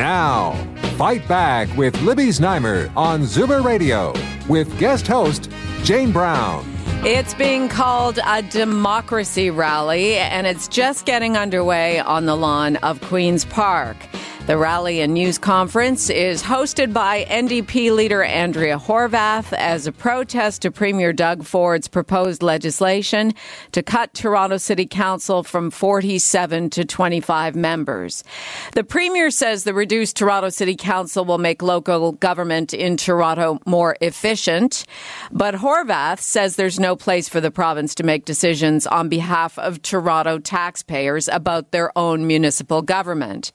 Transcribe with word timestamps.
Now, 0.00 0.52
Fight 0.96 1.28
Back 1.28 1.68
with 1.76 2.00
Libby 2.00 2.28
Znaimer 2.28 2.90
on 2.96 3.20
Zoomer 3.20 3.62
Radio 3.62 4.14
with 4.48 4.78
guest 4.78 5.06
host 5.06 5.50
Jane 5.82 6.10
Brown. 6.10 6.64
It's 7.04 7.34
being 7.34 7.68
called 7.68 8.18
a 8.24 8.40
democracy 8.40 9.50
rally, 9.50 10.14
and 10.14 10.46
it's 10.46 10.68
just 10.68 11.04
getting 11.04 11.36
underway 11.36 11.98
on 11.98 12.24
the 12.24 12.34
lawn 12.34 12.76
of 12.76 12.98
Queen's 13.02 13.44
Park. 13.44 13.98
The 14.50 14.58
rally 14.58 15.00
and 15.00 15.14
news 15.14 15.38
conference 15.38 16.10
is 16.10 16.42
hosted 16.42 16.92
by 16.92 17.24
NDP 17.26 17.94
leader 17.94 18.24
Andrea 18.24 18.80
Horwath 18.80 19.52
as 19.52 19.86
a 19.86 19.92
protest 19.92 20.62
to 20.62 20.72
Premier 20.72 21.12
Doug 21.12 21.44
Ford's 21.44 21.86
proposed 21.86 22.42
legislation 22.42 23.32
to 23.70 23.80
cut 23.80 24.12
Toronto 24.12 24.56
City 24.56 24.86
Council 24.86 25.44
from 25.44 25.70
47 25.70 26.68
to 26.70 26.84
25 26.84 27.54
members. 27.54 28.24
The 28.74 28.82
Premier 28.82 29.30
says 29.30 29.62
the 29.62 29.72
reduced 29.72 30.16
Toronto 30.16 30.48
City 30.48 30.74
Council 30.74 31.24
will 31.24 31.38
make 31.38 31.62
local 31.62 32.10
government 32.10 32.74
in 32.74 32.96
Toronto 32.96 33.60
more 33.66 33.96
efficient, 34.00 34.84
but 35.30 35.54
Horwath 35.54 36.18
says 36.18 36.56
there's 36.56 36.80
no 36.80 36.96
place 36.96 37.28
for 37.28 37.40
the 37.40 37.52
province 37.52 37.94
to 37.94 38.02
make 38.02 38.24
decisions 38.24 38.84
on 38.88 39.08
behalf 39.08 39.56
of 39.60 39.80
Toronto 39.82 40.40
taxpayers 40.40 41.28
about 41.28 41.70
their 41.70 41.96
own 41.96 42.26
municipal 42.26 42.82
government. 42.82 43.52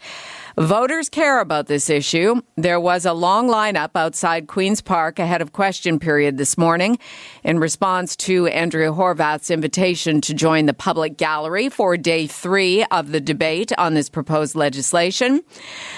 Voters 0.58 1.10
care 1.10 1.42
about 1.42 1.68
this 1.68 1.90
issue. 1.90 2.42
There 2.56 2.80
was 2.80 3.06
a 3.06 3.12
long 3.12 3.50
lineup 3.50 3.90
outside 3.94 4.48
Queen's 4.48 4.80
Park 4.80 5.20
ahead 5.20 5.42
of 5.42 5.52
question 5.52 6.00
period 6.00 6.38
this 6.38 6.58
morning 6.58 6.98
in 7.44 7.60
response 7.60 8.16
to 8.16 8.48
Andrea 8.48 8.94
Horwath's 8.94 9.52
invitation 9.52 10.22
to 10.22 10.34
join 10.34 10.66
the 10.66 10.74
public 10.74 11.18
gallery 11.18 11.68
for 11.68 11.98
day 11.98 12.26
three 12.26 12.86
of 12.86 13.12
the 13.12 13.20
debate 13.20 13.74
on 13.78 13.96
this 13.96 14.08
proposed 14.08 14.56
legislation. 14.56 15.42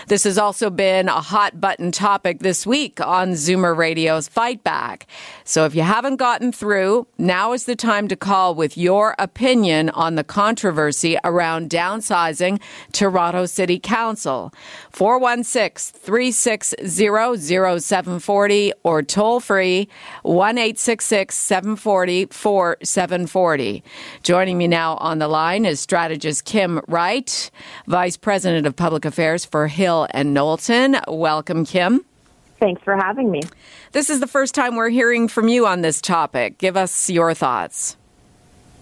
This 0.08 0.23
has 0.23 0.39
also 0.39 0.72
been 0.72 1.08
a 1.08 1.22
hot 1.22 1.61
button 1.61 1.91
topic 1.91 2.39
this 2.39 2.66
week 2.66 3.00
on 3.00 3.33
Zoomer 3.33 3.78
Radio's 3.78 4.28
Fight 4.28 4.63
Back. 4.63 5.05
So 5.44 5.66
if 5.66 5.75
you 5.75 5.83
haven't 5.83 6.16
gotten 6.16 6.52
through, 6.52 7.05
now 7.19 7.53
is 7.53 7.66
the 7.66 7.75
time 7.75 8.08
to 8.08 8.16
call 8.16 8.55
with 8.55 8.75
your 8.75 9.13
opinion 9.19 9.91
on 9.91 10.16
the 10.16 10.23
controversy 10.23 11.16
around 11.23 11.69
downsizing 11.69 12.59
Toronto 12.91 13.45
City 13.45 13.78
Council. 13.78 14.47
416 14.92 16.00
360 16.00 16.76
0740 16.88 18.73
or 18.84 19.03
toll 19.03 19.40
free 19.40 19.88
1 20.23 20.76
740 20.76 22.26
4740. 22.28 23.84
Joining 24.23 24.58
me 24.58 24.68
now 24.68 24.95
on 24.98 25.20
the 25.20 25.28
line 25.28 25.66
is 25.66 25.80
strategist 25.80 26.45
Kim 26.45 26.80
Wright, 26.88 27.52
Vice 27.88 28.18
President 28.18 28.66
of 28.66 28.75
Public 28.75 29.06
Affairs 29.06 29.45
for 29.45 29.68
Hill 29.68 30.08
and 30.12 30.34
Knowlton. 30.34 30.98
Welcome, 31.08 31.66
Kim. 31.66 32.06
Thanks 32.59 32.81
for 32.84 32.95
having 32.95 33.30
me. 33.30 33.42
This 33.92 34.09
is 34.09 34.20
the 34.20 34.28
first 34.28 34.56
time 34.56 34.75
we're 34.75 34.90
hearing 34.90 35.28
from 35.28 35.48
you 35.48 35.68
on 35.68 35.81
this 35.81 36.02
topic. 36.02 36.58
Give 36.58 36.75
us 36.75 37.09
your 37.09 37.34
thoughts. 37.34 37.97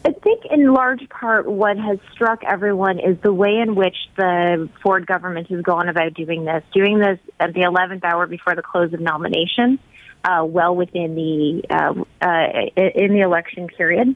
I 0.05 0.11
think, 0.11 0.43
in 0.51 0.71
large 0.71 1.09
part, 1.09 1.47
what 1.49 1.77
has 1.77 1.97
struck 2.13 2.43
everyone 2.43 2.99
is 2.99 3.17
the 3.23 3.33
way 3.33 3.57
in 3.57 3.73
which 3.73 3.95
the 4.15 4.69
Ford 4.83 5.07
government 5.07 5.47
has 5.49 5.63
gone 5.63 5.89
about 5.89 6.13
doing 6.13 6.45
this, 6.45 6.63
doing 6.75 6.99
this 6.99 7.17
at 7.39 7.55
the 7.55 7.61
11th 7.61 8.03
hour 8.03 8.27
before 8.27 8.53
the 8.53 8.61
close 8.61 8.93
of 8.93 8.99
nomination, 8.99 9.79
uh, 10.23 10.45
well 10.45 10.75
within 10.75 11.15
the 11.15 11.63
uh, 11.71 12.03
uh, 12.21 12.81
in 12.95 13.13
the 13.13 13.21
election 13.21 13.67
period, 13.67 14.15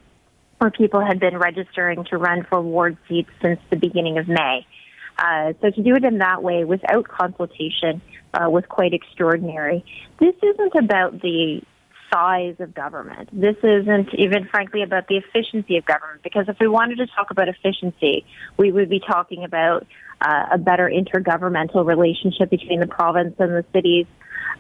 where 0.59 0.69
people 0.69 1.03
had 1.03 1.19
been 1.19 1.39
registering 1.39 2.03
to 2.11 2.17
run 2.17 2.45
for 2.47 2.61
ward 2.61 2.95
seats 3.07 3.31
since 3.41 3.59
the 3.71 3.75
beginning 3.75 4.19
of 4.19 4.27
May. 4.27 4.67
Uh, 5.17 5.53
so 5.59 5.71
to 5.71 5.81
do 5.81 5.95
it 5.95 6.05
in 6.05 6.19
that 6.19 6.43
way 6.43 6.65
without 6.65 7.07
consultation 7.07 7.99
uh, 8.35 8.47
was 8.47 8.63
quite 8.69 8.93
extraordinary. 8.93 9.83
This 10.19 10.35
isn't 10.43 10.75
about 10.75 11.19
the 11.19 11.63
size 12.11 12.55
of 12.59 12.73
government. 12.73 13.29
This 13.31 13.55
isn't 13.63 14.13
even, 14.13 14.45
frankly, 14.45 14.83
about 14.83 15.07
the 15.07 15.17
efficiency 15.17 15.77
of 15.77 15.85
government, 15.85 16.21
because 16.23 16.45
if 16.47 16.57
we 16.59 16.67
wanted 16.67 16.97
to 16.97 17.07
talk 17.07 17.31
about 17.31 17.47
efficiency, 17.47 18.25
we 18.57 18.71
would 18.71 18.89
be 18.89 18.99
talking 18.99 19.43
about 19.43 19.85
uh, 20.21 20.47
a 20.53 20.57
better 20.57 20.89
intergovernmental 20.89 21.85
relationship 21.85 22.49
between 22.49 22.79
the 22.79 22.87
province 22.87 23.35
and 23.39 23.51
the 23.51 23.65
cities, 23.73 24.05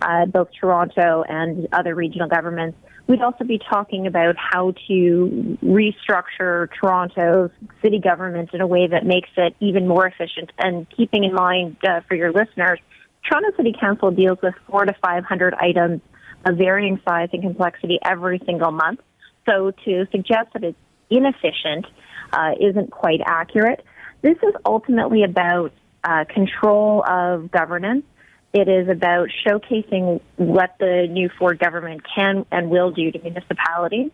uh, 0.01 0.25
both 0.25 0.49
Toronto 0.59 1.23
and 1.27 1.67
other 1.71 1.95
regional 1.95 2.27
governments. 2.27 2.77
We'd 3.07 3.21
also 3.21 3.43
be 3.43 3.57
talking 3.57 4.05
about 4.05 4.35
how 4.37 4.73
to 4.87 5.57
restructure 5.63 6.69
Toronto's 6.79 7.49
city 7.81 7.99
government 7.99 8.51
in 8.53 8.61
a 8.61 8.67
way 8.67 8.85
that 8.87 9.03
makes 9.03 9.29
it 9.35 9.55
even 9.59 9.87
more 9.87 10.05
efficient. 10.05 10.51
And 10.59 10.87
keeping 10.95 11.23
in 11.23 11.33
mind 11.33 11.77
uh, 11.83 12.01
for 12.07 12.13
your 12.13 12.31
listeners, 12.31 12.79
Toronto 13.27 13.49
City 13.57 13.73
Council 13.79 14.11
deals 14.11 14.37
with 14.43 14.53
four 14.67 14.85
to 14.85 14.93
500 15.01 15.53
items 15.55 16.01
of 16.45 16.57
varying 16.57 16.99
size 17.07 17.29
and 17.33 17.41
complexity 17.41 17.99
every 18.03 18.41
single 18.45 18.71
month. 18.71 19.01
So 19.47 19.71
to 19.85 20.07
suggest 20.11 20.53
that 20.53 20.63
it's 20.63 20.77
inefficient 21.09 21.85
uh, 22.31 22.51
isn't 22.59 22.91
quite 22.91 23.21
accurate. 23.25 23.83
This 24.21 24.37
is 24.37 24.53
ultimately 24.65 25.23
about 25.23 25.71
uh, 26.03 26.25
control 26.25 27.03
of 27.07 27.51
governance. 27.51 28.05
It 28.53 28.67
is 28.67 28.89
about 28.89 29.29
showcasing 29.45 30.21
what 30.37 30.75
the 30.79 31.07
new 31.09 31.29
Ford 31.37 31.59
government 31.59 32.01
can 32.15 32.45
and 32.51 32.69
will 32.69 32.91
do 32.91 33.11
to 33.11 33.19
municipalities. 33.19 34.11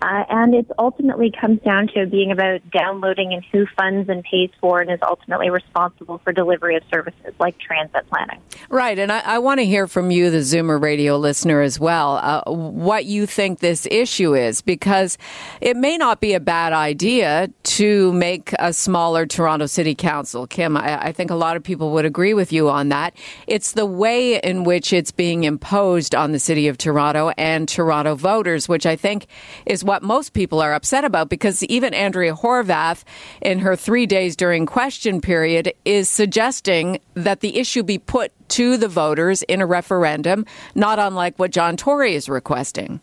Uh, 0.00 0.24
and 0.28 0.54
it 0.54 0.70
ultimately 0.78 1.32
comes 1.40 1.60
down 1.62 1.88
to 1.88 2.06
being 2.06 2.30
about 2.30 2.60
downloading 2.70 3.32
and 3.32 3.44
who 3.50 3.66
funds 3.76 4.08
and 4.08 4.22
pays 4.22 4.50
for 4.60 4.80
and 4.80 4.90
is 4.90 5.00
ultimately 5.02 5.50
responsible 5.50 6.18
for 6.18 6.32
delivery 6.32 6.76
of 6.76 6.82
services 6.92 7.34
like 7.40 7.58
transit 7.58 8.08
planning. 8.08 8.40
Right. 8.68 8.98
And 8.98 9.10
I, 9.10 9.20
I 9.20 9.38
want 9.38 9.58
to 9.58 9.66
hear 9.66 9.88
from 9.88 10.10
you, 10.10 10.30
the 10.30 10.38
Zoomer 10.38 10.80
radio 10.80 11.16
listener, 11.16 11.62
as 11.62 11.80
well, 11.80 12.16
uh, 12.16 12.42
what 12.50 13.06
you 13.06 13.26
think 13.26 13.58
this 13.58 13.86
issue 13.90 14.34
is, 14.34 14.62
because 14.62 15.18
it 15.60 15.76
may 15.76 15.96
not 15.96 16.20
be 16.20 16.34
a 16.34 16.40
bad 16.40 16.72
idea 16.72 17.48
to 17.64 18.12
make 18.12 18.52
a 18.58 18.72
smaller 18.72 19.26
Toronto 19.26 19.66
City 19.66 19.94
Council. 19.94 20.46
Kim, 20.46 20.76
I, 20.76 21.06
I 21.06 21.12
think 21.12 21.30
a 21.30 21.34
lot 21.34 21.56
of 21.56 21.64
people 21.64 21.90
would 21.92 22.04
agree 22.04 22.34
with 22.34 22.52
you 22.52 22.70
on 22.70 22.88
that. 22.90 23.16
It's 23.46 23.72
the 23.72 23.86
way 23.86 24.38
in 24.38 24.62
which 24.62 24.92
it's 24.92 25.10
being 25.10 25.44
imposed 25.44 26.14
on 26.14 26.32
the 26.32 26.38
City 26.38 26.68
of 26.68 26.78
Toronto 26.78 27.30
and 27.36 27.68
Toronto 27.68 28.14
voters, 28.14 28.68
which 28.68 28.86
I 28.86 28.94
think 28.94 29.26
is 29.66 29.84
what 29.88 30.02
most 30.02 30.34
people 30.34 30.60
are 30.60 30.74
upset 30.74 31.02
about 31.02 31.30
because 31.30 31.62
even 31.64 31.94
Andrea 31.94 32.34
Horwath, 32.34 33.04
in 33.40 33.60
her 33.60 33.74
three 33.74 34.04
days 34.04 34.36
during 34.36 34.66
question 34.66 35.22
period, 35.22 35.72
is 35.86 36.10
suggesting 36.10 37.00
that 37.14 37.40
the 37.40 37.58
issue 37.58 37.82
be 37.82 37.96
put 37.96 38.30
to 38.50 38.76
the 38.76 38.86
voters 38.86 39.42
in 39.44 39.62
a 39.62 39.66
referendum, 39.66 40.44
not 40.74 40.98
unlike 40.98 41.38
what 41.38 41.52
John 41.52 41.78
Tory 41.78 42.14
is 42.14 42.28
requesting. 42.28 43.00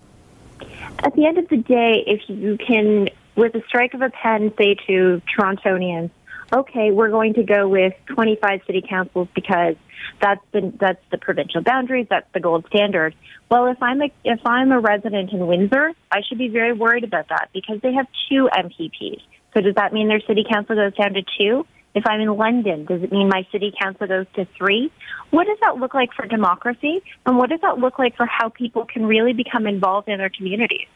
At 0.99 1.15
the 1.15 1.25
end 1.25 1.39
of 1.39 1.49
the 1.49 1.57
day, 1.57 2.03
if 2.05 2.21
you 2.27 2.55
can, 2.55 3.09
with 3.35 3.55
a 3.55 3.63
strike 3.67 3.95
of 3.95 4.03
a 4.03 4.11
pen, 4.11 4.53
say 4.55 4.75
to 4.85 5.23
Torontonians, 5.35 6.11
okay, 6.53 6.91
we're 6.91 7.09
going 7.09 7.33
to 7.33 7.43
go 7.43 7.67
with 7.67 7.95
25 8.13 8.61
city 8.67 8.83
councils 8.87 9.27
because 9.33 9.75
that's 10.21 10.41
the 10.51 10.73
that's 10.79 11.01
the 11.11 11.17
provincial 11.17 11.61
boundaries. 11.61 12.07
That's 12.09 12.27
the 12.33 12.39
gold 12.39 12.65
standard. 12.67 13.15
Well, 13.49 13.67
if 13.67 13.81
I'm 13.81 14.01
a 14.01 14.11
if 14.23 14.39
I'm 14.45 14.71
a 14.71 14.79
resident 14.79 15.31
in 15.31 15.45
Windsor, 15.47 15.91
I 16.11 16.21
should 16.27 16.37
be 16.37 16.47
very 16.47 16.73
worried 16.73 17.03
about 17.03 17.29
that 17.29 17.49
because 17.53 17.81
they 17.81 17.93
have 17.93 18.07
two 18.29 18.49
MPPs. 18.51 19.21
So 19.53 19.61
does 19.61 19.75
that 19.75 19.93
mean 19.93 20.07
their 20.07 20.21
city 20.21 20.45
council 20.49 20.75
goes 20.75 20.95
down 20.95 21.13
to 21.13 21.21
two? 21.39 21.65
If 21.93 22.03
I'm 22.05 22.19
in 22.19 22.35
London, 22.35 22.85
does 22.85 23.01
it 23.03 23.11
mean 23.11 23.29
my 23.29 23.47
city 23.53 23.73
council 23.81 24.05
goes 24.05 24.25
to 24.35 24.45
three? 24.57 24.91
What 25.29 25.47
does 25.47 25.57
that 25.61 25.77
look 25.77 25.93
like 25.93 26.11
for 26.13 26.25
democracy? 26.25 27.01
And 27.25 27.37
what 27.37 27.49
does 27.49 27.61
that 27.61 27.77
look 27.77 27.97
like 27.97 28.17
for 28.17 28.25
how 28.25 28.49
people 28.49 28.85
can 28.85 29.05
really 29.05 29.31
become 29.31 29.65
involved 29.65 30.09
in 30.09 30.17
their 30.17 30.29
communities? 30.29 30.87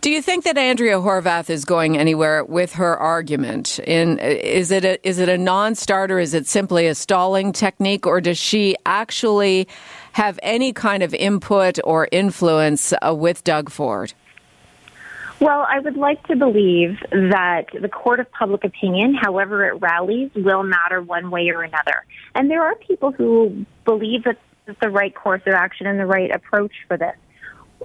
Do 0.00 0.10
you 0.10 0.22
think 0.22 0.44
that 0.44 0.58
Andrea 0.58 0.96
Horwath 0.96 1.50
is 1.50 1.64
going 1.64 1.96
anywhere 1.98 2.44
with 2.44 2.74
her 2.74 2.96
argument? 2.96 3.78
In 3.80 4.18
is 4.18 4.70
it 4.70 4.84
a, 4.84 5.08
is 5.08 5.18
it 5.18 5.28
a 5.28 5.38
non-starter? 5.38 6.18
Is 6.18 6.34
it 6.34 6.46
simply 6.46 6.86
a 6.86 6.94
stalling 6.94 7.52
technique, 7.52 8.06
or 8.06 8.20
does 8.20 8.38
she 8.38 8.76
actually 8.86 9.66
have 10.12 10.38
any 10.42 10.72
kind 10.72 11.02
of 11.02 11.14
input 11.14 11.78
or 11.84 12.08
influence 12.12 12.92
uh, 13.02 13.14
with 13.14 13.42
Doug 13.44 13.70
Ford? 13.70 14.14
Well, 15.40 15.66
I 15.68 15.80
would 15.80 15.96
like 15.96 16.24
to 16.28 16.36
believe 16.36 16.98
that 17.10 17.66
the 17.78 17.88
court 17.88 18.20
of 18.20 18.30
public 18.30 18.64
opinion, 18.64 19.14
however 19.14 19.66
it 19.66 19.80
rallies, 19.80 20.30
will 20.34 20.62
matter 20.62 21.02
one 21.02 21.30
way 21.30 21.50
or 21.50 21.62
another. 21.62 22.04
And 22.34 22.48
there 22.48 22.62
are 22.62 22.76
people 22.76 23.10
who 23.10 23.66
believe 23.84 24.24
that 24.24 24.38
the 24.80 24.88
right 24.88 25.14
course 25.14 25.42
of 25.46 25.54
action 25.54 25.86
and 25.86 25.98
the 25.98 26.06
right 26.06 26.30
approach 26.30 26.72
for 26.86 26.96
this. 26.96 27.16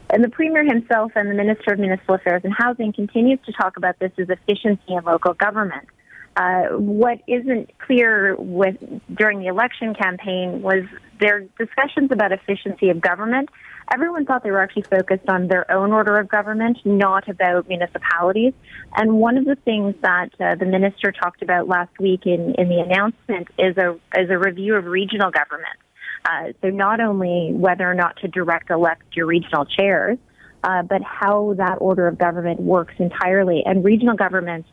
And 0.09 0.23
the 0.23 0.29
Premier 0.29 0.63
himself 0.63 1.11
and 1.15 1.29
the 1.29 1.35
Minister 1.35 1.73
of 1.73 1.79
Municipal 1.79 2.15
Affairs 2.15 2.41
and 2.43 2.53
Housing 2.53 2.93
continues 2.93 3.39
to 3.45 3.51
talk 3.53 3.77
about 3.77 3.99
this 3.99 4.11
as 4.17 4.29
efficiency 4.29 4.93
in 4.93 5.03
local 5.03 5.33
government. 5.33 5.87
Uh, 6.35 6.77
what 6.77 7.19
isn't 7.27 7.69
clear 7.79 8.35
with 8.37 8.77
during 9.13 9.39
the 9.39 9.47
election 9.47 9.93
campaign 9.93 10.61
was 10.61 10.85
their 11.19 11.41
discussions 11.57 12.11
about 12.11 12.31
efficiency 12.31 12.89
of 12.89 13.01
government. 13.01 13.49
Everyone 13.93 14.25
thought 14.25 14.43
they 14.43 14.51
were 14.51 14.61
actually 14.61 14.83
focused 14.83 15.27
on 15.27 15.47
their 15.47 15.69
own 15.71 15.91
order 15.91 16.17
of 16.17 16.29
government, 16.29 16.77
not 16.85 17.27
about 17.27 17.67
municipalities. 17.67 18.53
And 18.95 19.15
one 19.15 19.37
of 19.37 19.45
the 19.45 19.55
things 19.55 19.95
that 20.01 20.29
uh, 20.39 20.55
the 20.55 20.65
minister 20.65 21.11
talked 21.11 21.41
about 21.41 21.67
last 21.67 21.91
week 21.99 22.25
in, 22.25 22.55
in 22.57 22.69
the 22.69 22.79
announcement 22.79 23.49
is 23.57 23.75
a 23.77 23.99
is 24.15 24.29
a 24.29 24.37
review 24.37 24.75
of 24.75 24.85
regional 24.85 25.31
government. 25.31 25.75
Uh, 26.25 26.53
so 26.61 26.69
not 26.69 26.99
only 26.99 27.51
whether 27.53 27.89
or 27.89 27.93
not 27.93 28.17
to 28.17 28.27
direct 28.27 28.69
elect 28.69 29.03
your 29.15 29.25
regional 29.25 29.65
chairs, 29.65 30.17
uh, 30.63 30.83
but 30.83 31.01
how 31.01 31.53
that 31.57 31.77
order 31.79 32.07
of 32.07 32.17
government 32.17 32.59
works 32.59 32.93
entirely. 32.97 33.63
And 33.65 33.83
regional 33.83 34.15
governments 34.15 34.67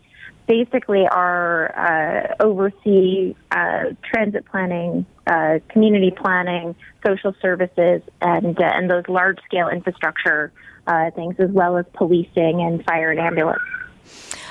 basically 0.46 1.06
are 1.06 1.74
uh, 1.76 2.44
oversee 2.44 3.34
uh, 3.50 3.94
transit 4.02 4.46
planning, 4.46 5.06
uh, 5.26 5.58
community 5.68 6.10
planning, 6.10 6.74
social 7.04 7.34
services, 7.40 8.02
and 8.20 8.58
uh, 8.58 8.64
and 8.64 8.90
those 8.90 9.04
large 9.08 9.38
scale 9.44 9.68
infrastructure 9.68 10.52
uh, 10.86 11.10
things, 11.12 11.36
as 11.38 11.50
well 11.50 11.76
as 11.76 11.84
policing 11.94 12.60
and 12.62 12.84
fire 12.84 13.10
and 13.10 13.20
ambulance. 13.20 13.62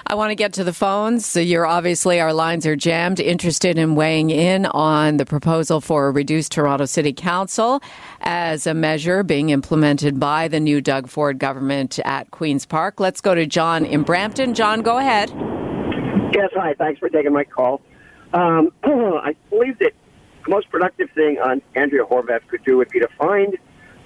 I 0.07 0.13
want 0.13 0.29
to 0.29 0.35
get 0.35 0.53
to 0.53 0.63
the 0.63 0.73
phones. 0.73 1.25
So 1.25 1.39
you're 1.39 1.65
obviously, 1.65 2.19
our 2.19 2.31
lines 2.31 2.67
are 2.67 2.75
jammed, 2.75 3.19
interested 3.19 3.75
in 3.79 3.95
weighing 3.95 4.29
in 4.29 4.67
on 4.67 5.17
the 5.17 5.25
proposal 5.25 5.81
for 5.81 6.07
a 6.07 6.11
reduced 6.11 6.51
Toronto 6.51 6.85
City 6.85 7.11
Council 7.11 7.81
as 8.21 8.67
a 8.67 8.75
measure 8.75 9.23
being 9.23 9.49
implemented 9.49 10.19
by 10.19 10.47
the 10.47 10.59
new 10.59 10.79
Doug 10.79 11.07
Ford 11.07 11.39
government 11.39 11.97
at 12.05 12.29
Queen's 12.29 12.67
Park. 12.67 12.99
Let's 12.99 13.19
go 13.19 13.33
to 13.33 13.47
John 13.47 13.83
in 13.83 14.03
Brampton. 14.03 14.53
John, 14.53 14.83
go 14.83 14.99
ahead. 14.99 15.31
Yes, 16.35 16.51
hi. 16.53 16.75
Thanks 16.77 16.99
for 16.99 17.09
taking 17.09 17.33
my 17.33 17.43
call. 17.43 17.81
Um, 18.31 18.71
I 18.83 19.35
believe 19.49 19.79
that 19.79 19.93
the 20.43 20.51
most 20.51 20.69
productive 20.69 21.09
thing 21.15 21.39
on 21.39 21.63
Andrea 21.73 22.05
Horwath 22.05 22.47
could 22.47 22.63
do 22.63 22.77
would 22.77 22.89
be 22.89 22.99
to 22.99 23.07
find 23.17 23.57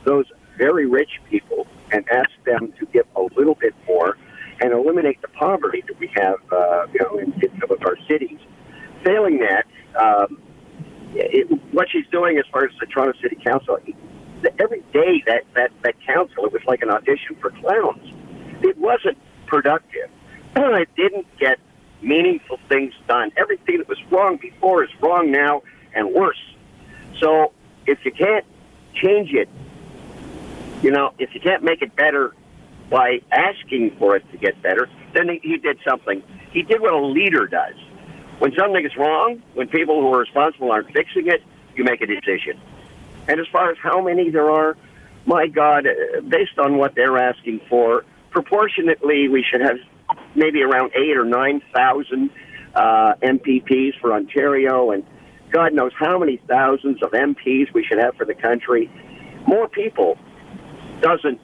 those 0.05 0.27
very 0.57 0.85
rich 0.85 1.19
people 1.29 1.67
and 1.91 2.07
ask 2.09 2.29
them 2.45 2.71
to 2.79 2.85
give 2.85 3.05
a 3.17 3.23
little 3.35 3.55
bit 3.55 3.75
more 3.85 4.15
and 4.61 4.73
eliminate 4.73 5.21
the 5.21 5.27
poverty 5.29 5.83
that 5.88 6.00
we 6.00 6.09
have, 6.15 6.38
uh, 6.51 6.88
you 6.94 7.00
know, 7.01 7.17
in, 7.17 7.33
in 7.33 7.59
some 7.59 7.71
of 7.71 7.81
our 7.85 7.95
cities. 8.07 8.39
Failing 9.03 9.39
that, 9.39 9.65
um, 9.95 10.41
it, 11.15 11.47
what 11.73 11.88
she's 11.89 12.06
doing 12.11 12.38
as 12.38 12.45
far 12.51 12.65
as 12.65 12.71
the 12.79 12.85
Toronto 12.85 13.17
City 13.21 13.38
Council, 13.44 13.77
every 14.59 14.81
day 14.94 15.23
that, 15.25 15.44
that, 15.56 15.71
that 15.83 15.95
council, 16.06 16.45
it 16.45 16.53
was 16.53 16.61
like 16.67 16.81
an 16.81 16.89
audition 16.89 17.35
for 17.41 17.51
clowns. 17.51 18.03
It 18.61 18.77
wasn't 18.77 19.17
productive. 19.47 20.09
It 20.56 20.89
didn't 20.95 21.27
get 21.39 21.59
meaningful 22.01 22.59
things 22.69 22.94
done. 23.07 23.31
Everything 23.38 23.77
that 23.77 23.88
was 23.88 23.97
wrong 24.11 24.38
before 24.38 24.83
is 24.83 24.89
wrong 25.01 25.31
now 25.31 25.61
and 25.94 26.13
worse. 26.13 26.41
So 27.19 27.53
if 27.85 28.00
you 28.03 28.11
can't 28.11 28.45
change 28.94 29.31
it, 29.33 29.50
you 30.81 30.91
know, 30.91 31.13
if 31.19 31.33
you 31.33 31.41
can't 31.41 31.63
make 31.63 31.81
it 31.81 31.95
better 31.95 32.33
by 32.89 33.21
asking 33.31 33.95
for 34.00 34.15
it 34.15 34.30
to 34.31 34.38
get 34.38 34.62
better, 34.62 34.89
then 35.13 35.30
he, 35.41 35.57
did 35.57 35.77
something. 35.88 36.24
He 36.51 36.63
did 36.63 36.81
what 36.81 36.94
a 36.94 37.06
leader 37.06 37.47
does. 37.47 37.75
When 38.39 38.53
something 38.57 38.86
is 38.86 38.95
wrong, 38.97 39.44
when 39.53 39.68
people 39.68 40.01
who 40.01 40.13
are 40.13 40.19
responsible 40.19 40.71
aren't 40.71 40.91
fixing 40.91 41.27
it, 41.27 41.44
you 41.75 41.83
make 41.83 42.01
a 42.01 42.07
decision. 42.07 42.59
And 43.27 43.39
as 43.39 43.47
far 43.51 43.69
as 43.69 43.77
how 43.81 44.01
many 44.01 44.31
there 44.31 44.50
are, 44.50 44.75
my 45.25 45.47
God, 45.47 45.86
uh, 45.86 46.21
based 46.21 46.57
on 46.57 46.77
what 46.77 46.95
they're 46.95 47.18
asking 47.18 47.62
for, 47.69 48.06
proportionately, 48.31 49.27
we 49.27 49.45
should 49.50 49.62
have 49.62 49.77
maybe 50.35 50.63
around 50.63 50.92
eight 50.95 51.18
or 51.18 51.25
nine 51.25 51.62
thousand 51.74 52.31
uh, 52.74 53.13
MPPs 53.21 54.00
for 54.00 54.13
Ontario, 54.13 54.92
and 54.92 55.03
God 55.51 55.74
knows 55.74 55.92
how 55.97 56.18
many 56.18 56.38
thousands 56.47 57.03
of 57.03 57.12
MPs 57.12 57.74
we 57.74 57.83
should 57.83 58.00
have 58.00 58.15
for 58.15 58.25
the 58.25 58.35
country. 58.35 58.89
More 59.47 59.68
people 59.68 60.18
doesn't 61.01 61.39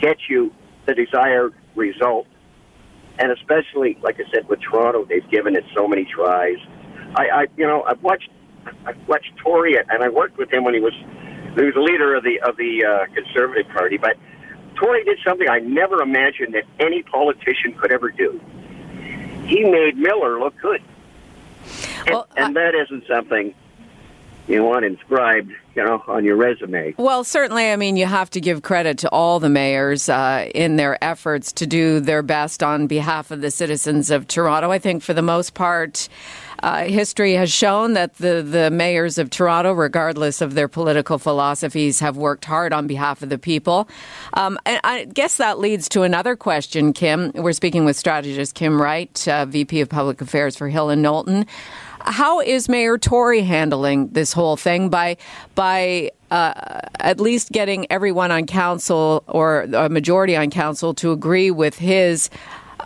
get 0.00 0.16
you 0.28 0.52
the 0.86 0.94
desired 0.94 1.54
result. 1.74 2.26
And 3.18 3.30
especially, 3.30 3.98
like 4.02 4.18
I 4.20 4.30
said, 4.32 4.48
with 4.48 4.60
Toronto, 4.60 5.04
they've 5.04 5.28
given 5.30 5.54
it 5.54 5.64
so 5.74 5.86
many 5.86 6.04
tries. 6.04 6.56
I, 7.14 7.28
I 7.28 7.46
you 7.56 7.66
know, 7.66 7.82
I've 7.82 8.02
watched, 8.02 8.30
I've 8.86 8.96
watched 9.06 9.32
Tory, 9.36 9.76
and 9.76 10.02
I 10.02 10.08
worked 10.08 10.38
with 10.38 10.52
him 10.52 10.64
when 10.64 10.74
he 10.74 10.80
was, 10.80 10.94
he 11.54 11.62
was 11.62 11.74
the 11.74 11.80
leader 11.80 12.14
of 12.14 12.24
the 12.24 12.40
of 12.40 12.56
the 12.56 12.84
uh, 12.84 13.14
Conservative 13.14 13.70
Party. 13.72 13.98
But 13.98 14.16
Tory 14.76 15.04
did 15.04 15.18
something 15.26 15.48
I 15.48 15.58
never 15.58 16.00
imagined 16.02 16.54
that 16.54 16.64
any 16.80 17.02
politician 17.02 17.74
could 17.74 17.92
ever 17.92 18.10
do. 18.10 18.40
He 19.46 19.64
made 19.64 19.96
Miller 19.98 20.40
look 20.40 20.54
good, 20.60 20.82
well, 22.06 22.26
and, 22.36 22.46
and 22.46 22.56
that 22.56 22.74
isn't 22.74 23.04
something 23.06 23.54
you 24.48 24.64
want 24.64 24.84
inscribed, 24.84 25.52
you 25.74 25.84
know, 25.84 26.02
on 26.08 26.24
your 26.24 26.36
resume. 26.36 26.94
Well, 26.98 27.24
certainly, 27.24 27.70
I 27.70 27.76
mean, 27.76 27.96
you 27.96 28.06
have 28.06 28.30
to 28.30 28.40
give 28.40 28.62
credit 28.62 28.98
to 28.98 29.10
all 29.10 29.40
the 29.40 29.48
mayors 29.48 30.08
uh, 30.08 30.48
in 30.54 30.76
their 30.76 31.02
efforts 31.02 31.52
to 31.52 31.66
do 31.66 32.00
their 32.00 32.22
best 32.22 32.62
on 32.62 32.86
behalf 32.86 33.30
of 33.30 33.40
the 33.40 33.50
citizens 33.50 34.10
of 34.10 34.26
Toronto. 34.26 34.70
I 34.70 34.78
think 34.78 35.02
for 35.02 35.14
the 35.14 35.22
most 35.22 35.54
part, 35.54 36.08
uh, 36.62 36.84
history 36.84 37.34
has 37.34 37.52
shown 37.52 37.94
that 37.94 38.14
the, 38.16 38.42
the 38.42 38.70
mayors 38.70 39.18
of 39.18 39.30
Toronto, 39.30 39.72
regardless 39.72 40.40
of 40.40 40.54
their 40.54 40.68
political 40.68 41.18
philosophies, 41.18 41.98
have 42.00 42.16
worked 42.16 42.44
hard 42.44 42.72
on 42.72 42.86
behalf 42.86 43.22
of 43.22 43.28
the 43.28 43.38
people. 43.38 43.88
Um, 44.34 44.58
and 44.64 44.80
I 44.84 45.06
guess 45.06 45.38
that 45.38 45.58
leads 45.58 45.88
to 45.90 46.02
another 46.02 46.36
question, 46.36 46.92
Kim. 46.92 47.32
We're 47.34 47.52
speaking 47.52 47.84
with 47.84 47.96
strategist 47.96 48.54
Kim 48.54 48.80
Wright, 48.80 49.26
uh, 49.26 49.46
VP 49.46 49.80
of 49.80 49.88
Public 49.88 50.20
Affairs 50.20 50.54
for 50.54 50.68
Hill 50.68 50.90
and 50.90 51.02
Knowlton. 51.02 51.46
How 52.04 52.40
is 52.40 52.68
Mayor 52.68 52.98
Tory 52.98 53.42
handling 53.42 54.08
this 54.08 54.32
whole 54.32 54.56
thing 54.56 54.88
by 54.88 55.16
by 55.54 56.10
uh, 56.30 56.80
at 57.00 57.20
least 57.20 57.52
getting 57.52 57.90
everyone 57.90 58.30
on 58.30 58.46
council 58.46 59.22
or 59.26 59.62
a 59.62 59.88
majority 59.88 60.36
on 60.36 60.50
council 60.50 60.94
to 60.94 61.12
agree 61.12 61.50
with 61.50 61.78
his 61.78 62.30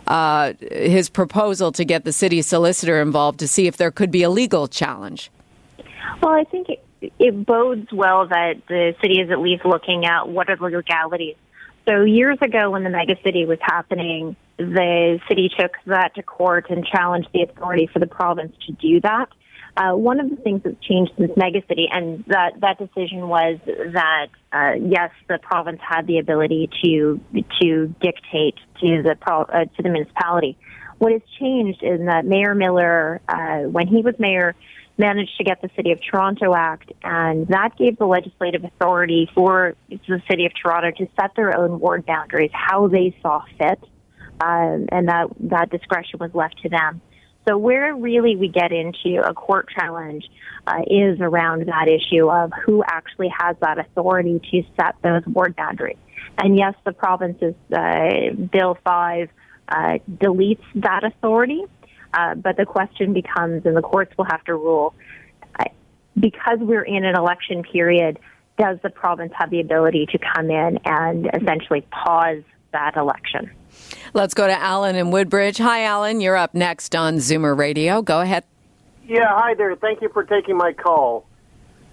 uh, 0.07 0.53
his 0.71 1.09
proposal 1.09 1.71
to 1.71 1.83
get 1.85 2.03
the 2.03 2.13
city 2.13 2.41
solicitor 2.41 3.01
involved 3.01 3.39
to 3.39 3.47
see 3.47 3.67
if 3.67 3.77
there 3.77 3.91
could 3.91 4.11
be 4.11 4.23
a 4.23 4.29
legal 4.29 4.67
challenge? 4.67 5.31
Well, 6.21 6.33
I 6.33 6.43
think 6.45 6.69
it, 6.69 7.13
it 7.19 7.45
bodes 7.45 7.91
well 7.91 8.27
that 8.27 8.61
the 8.67 8.95
city 9.01 9.19
is 9.19 9.31
at 9.31 9.39
least 9.39 9.65
looking 9.65 10.05
at 10.05 10.29
what 10.29 10.49
are 10.49 10.55
the 10.55 10.63
legalities. 10.63 11.35
So 11.87 12.03
years 12.03 12.37
ago, 12.41 12.71
when 12.71 12.83
the 12.83 12.89
megacity 12.89 13.47
was 13.47 13.59
happening, 13.61 14.35
the 14.57 15.19
city 15.29 15.49
took 15.57 15.71
that 15.85 16.15
to 16.15 16.23
court 16.23 16.69
and 16.69 16.85
challenged 16.85 17.29
the 17.33 17.43
authority 17.43 17.87
for 17.91 17.99
the 17.99 18.07
province 18.07 18.53
to 18.65 18.73
do 18.73 18.99
that. 19.01 19.29
Uh, 19.77 19.95
one 19.95 20.19
of 20.19 20.29
the 20.29 20.35
things 20.37 20.61
that's 20.63 20.75
changed 20.83 21.11
since 21.17 21.31
megacity, 21.33 21.85
and 21.91 22.25
that 22.25 22.59
that 22.61 22.77
decision 22.79 23.27
was 23.29 23.59
that 23.65 24.27
uh, 24.51 24.73
yes, 24.81 25.11
the 25.29 25.37
province 25.37 25.79
had 25.87 26.07
the 26.07 26.17
ability 26.17 26.69
to 26.83 27.21
to 27.61 27.93
dictate 28.01 28.55
to 28.81 29.03
the 29.03 29.15
pro, 29.21 29.43
uh, 29.43 29.65
to 29.65 29.83
the 29.83 29.89
municipality. 29.89 30.57
What 30.97 31.11
has 31.11 31.21
changed 31.39 31.83
is 31.83 31.99
that 32.07 32.25
Mayor 32.25 32.55
Miller, 32.55 33.21
uh, 33.29 33.59
when 33.69 33.87
he 33.87 34.01
was 34.01 34.15
mayor, 34.17 34.55
managed 34.97 35.37
to 35.37 35.43
get 35.43 35.61
the 35.61 35.69
City 35.75 35.91
of 35.91 35.99
Toronto 36.01 36.55
Act, 36.55 36.91
and 37.03 37.47
that 37.47 37.77
gave 37.77 37.97
the 37.97 38.05
legislative 38.05 38.63
authority 38.63 39.29
for 39.33 39.75
the 39.89 40.21
City 40.29 40.45
of 40.45 40.51
Toronto 40.61 40.91
to 40.91 41.07
set 41.19 41.35
their 41.35 41.57
own 41.57 41.79
ward 41.79 42.05
boundaries, 42.05 42.51
how 42.53 42.87
they 42.87 43.15
saw 43.21 43.43
fit 43.57 43.79
um, 44.39 44.87
and 44.91 45.07
that 45.07 45.27
that 45.39 45.69
discretion 45.69 46.19
was 46.19 46.31
left 46.33 46.61
to 46.61 46.69
them. 46.69 47.01
So 47.47 47.57
where 47.57 47.95
really 47.95 48.35
we 48.35 48.49
get 48.49 48.71
into 48.73 49.21
a 49.25 49.33
court 49.33 49.69
challenge 49.73 50.25
uh, 50.65 50.81
is 50.85 51.19
around 51.21 51.67
that 51.67 51.87
issue 51.87 52.29
of 52.29 52.51
who 52.65 52.83
actually 52.85 53.29
has 53.39 53.55
that 53.61 53.79
authority 53.79 54.41
to 54.51 54.63
set 54.75 54.95
those 55.01 55.25
ward 55.25 55.55
boundaries. 55.55 55.97
And 56.37 56.57
yes, 56.57 56.75
the 56.85 56.91
province's 56.91 57.55
uh, 57.71 58.33
Bill 58.51 58.77
5 58.83 59.29
uh, 59.69 59.97
deletes 60.11 60.63
that 60.75 61.05
authority, 61.05 61.63
uh, 62.13 62.35
but 62.35 62.57
the 62.57 62.65
question 62.65 63.13
becomes, 63.13 63.65
and 63.65 63.75
the 63.75 63.81
courts 63.81 64.17
will 64.17 64.25
have 64.25 64.43
to 64.45 64.55
rule, 64.55 64.93
uh, 65.59 65.65
because 66.19 66.59
we're 66.59 66.83
in 66.83 67.05
an 67.05 67.15
election 67.15 67.63
period, 67.63 68.19
does 68.57 68.79
the 68.81 68.89
province 68.89 69.31
have 69.35 69.49
the 69.49 69.59
ability 69.59 70.07
to 70.07 70.17
come 70.17 70.49
in 70.49 70.79
and 70.85 71.29
essentially 71.33 71.81
pause 71.91 72.43
that 72.71 72.95
election? 72.95 73.51
Let's 74.13 74.33
go 74.33 74.47
to 74.47 74.59
Alan 74.59 74.95
in 74.95 75.11
Woodbridge. 75.11 75.59
Hi, 75.59 75.83
Alan. 75.83 76.21
You're 76.21 76.37
up 76.37 76.55
next 76.55 76.95
on 76.95 77.17
Zoomer 77.17 77.55
Radio. 77.55 78.01
Go 78.01 78.21
ahead. 78.21 78.43
Yeah, 79.05 79.27
hi 79.29 79.53
there. 79.53 79.75
Thank 79.75 80.01
you 80.01 80.09
for 80.09 80.23
taking 80.23 80.57
my 80.57 80.73
call. 80.73 81.27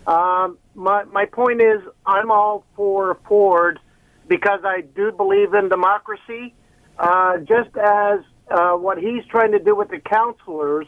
Um, 0.07 0.59
my 0.75 1.05
my 1.05 1.27
point 1.27 1.61
is, 1.61 1.81
I'm 2.05 2.31
all 2.31 2.65
for 2.77 3.19
Ford 3.29 3.79
because 4.27 4.61
I 4.65 4.81
do 4.81 5.13
believe 5.13 5.55
in 5.55 5.69
democracy. 5.69 6.55
uh, 6.99 7.39
just 7.39 7.77
as 7.77 8.21
uh, 8.51 8.73
what 8.73 8.99
he's 8.99 9.25
trying 9.27 9.53
to 9.53 9.59
do 9.59 9.75
with 9.75 9.89
the 9.89 9.99
councillors, 9.99 10.87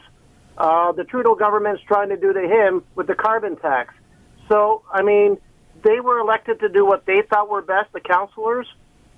uh, 0.57 0.91
the 0.91 1.03
Trudeau 1.03 1.35
government's 1.35 1.81
trying 1.83 2.09
to 2.09 2.17
do 2.17 2.33
to 2.33 2.41
him 2.41 2.83
with 2.95 3.07
the 3.07 3.15
carbon 3.15 3.55
tax. 3.57 3.93
So, 4.49 4.83
I 4.91 5.01
mean, 5.03 5.37
they 5.83 5.99
were 5.99 6.19
elected 6.19 6.59
to 6.61 6.69
do 6.69 6.85
what 6.85 7.05
they 7.05 7.21
thought 7.21 7.49
were 7.49 7.61
best, 7.61 7.91
the 7.93 7.99
councillors, 7.99 8.67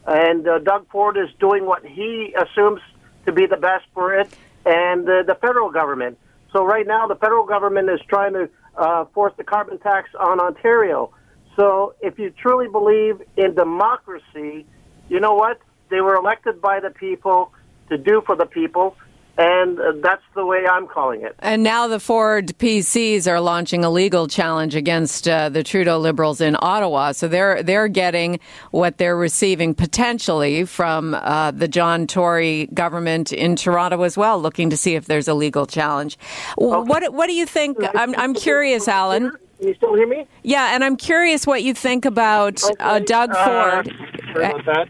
and 0.05 0.48
uh, 0.48 0.60
Doug 0.60 0.89
Ford 0.89 1.17
is 1.17 1.29
doing 1.39 1.65
what 1.65 1.86
he 1.86 2.34
assumes 2.34 2.81
to 3.25 3.31
be 3.31 3.46
the 3.46 3.58
best 3.58 3.86
for 3.93 4.15
it, 4.15 4.34
and 4.65 5.08
uh, 5.08 5.24
the 5.24 5.36
federal 5.36 5.69
government. 5.69 6.17
So 6.51 6.65
right 6.65 6.88
now, 6.88 7.08
the 7.08 7.15
federal 7.15 7.46
government 7.46 7.89
is 7.89 8.00
trying 8.08 8.34
to 8.34 8.50
uh, 8.75 9.05
force 9.13 9.34
the 9.38 9.43
carbon 9.43 9.77
tax 9.79 10.10
on 10.19 10.39
Ontario. 10.39 11.12
So 11.55 11.93
if 12.01 12.17
you 12.17 12.31
truly 12.31 12.67
believe 12.67 13.22
in 13.38 13.53
democracy, 13.53 14.65
you 15.10 15.19
know 15.19 15.36
what? 15.36 15.60
They 15.89 16.01
were 16.01 16.15
elected 16.15 16.62
by 16.62 16.79
the 16.79 16.89
people 16.89 17.51
to 17.89 17.98
do 17.98 18.22
for 18.25 18.36
the 18.36 18.46
people 18.46 18.96
and 19.39 19.79
uh, 19.79 19.93
that's 20.03 20.22
the 20.36 20.46
way 20.46 20.65
I'm 20.69 20.86
calling 20.86 21.22
it. 21.22 21.34
And 21.39 21.63
now 21.63 21.88
the 21.88 22.00
Ford 22.00 22.48
PCs 22.58 23.25
are 23.25 23.39
launching 23.39 23.86
a 23.86 23.89
legal 23.89 24.27
challenge 24.27 24.75
against 24.75 25.29
uh, 25.29 25.48
the 25.48 25.63
Trudeau 25.63 25.98
Liberals 25.98 26.41
in 26.41 26.58
Ottawa. 26.60 27.13
So 27.13 27.29
they're 27.29 27.63
they're 27.63 27.88
getting 27.88 28.41
what 28.72 28.98
they're 28.98 29.15
receiving 29.15 29.74
potentially 29.74 30.65
from 30.65 31.13
uh, 31.13 31.51
the 31.51 31.69
John 31.69 32.05
Tory 32.05 32.67
government 32.74 33.31
in 33.31 33.55
Toronto 33.55 34.03
as 34.03 34.17
well, 34.17 34.41
looking 34.41 34.69
to 34.72 34.77
see 34.77 34.96
if 34.96 35.05
there's 35.05 35.29
a 35.29 35.34
legal 35.34 35.65
challenge. 35.65 36.17
Okay. 36.60 36.89
What 36.89 37.13
what 37.13 37.27
do 37.27 37.34
you 37.34 37.46
think? 37.46 37.77
I'm 37.96 38.13
I'm 38.15 38.34
curious, 38.34 38.89
Alan. 38.89 39.31
Can 39.58 39.67
you 39.69 39.74
still 39.75 39.96
hear 39.96 40.08
me? 40.08 40.27
Yeah, 40.43 40.75
and 40.75 40.84
I'm 40.84 40.98
curious 40.98 41.48
what 41.48 41.63
you 41.63 41.74
think 41.74 42.03
about 42.03 42.62
uh. 42.81 43.00
Doug 43.00 43.29
Ford. 43.34 43.93
Sorry 44.34 44.46
about 44.46 44.65
that. 44.65 44.88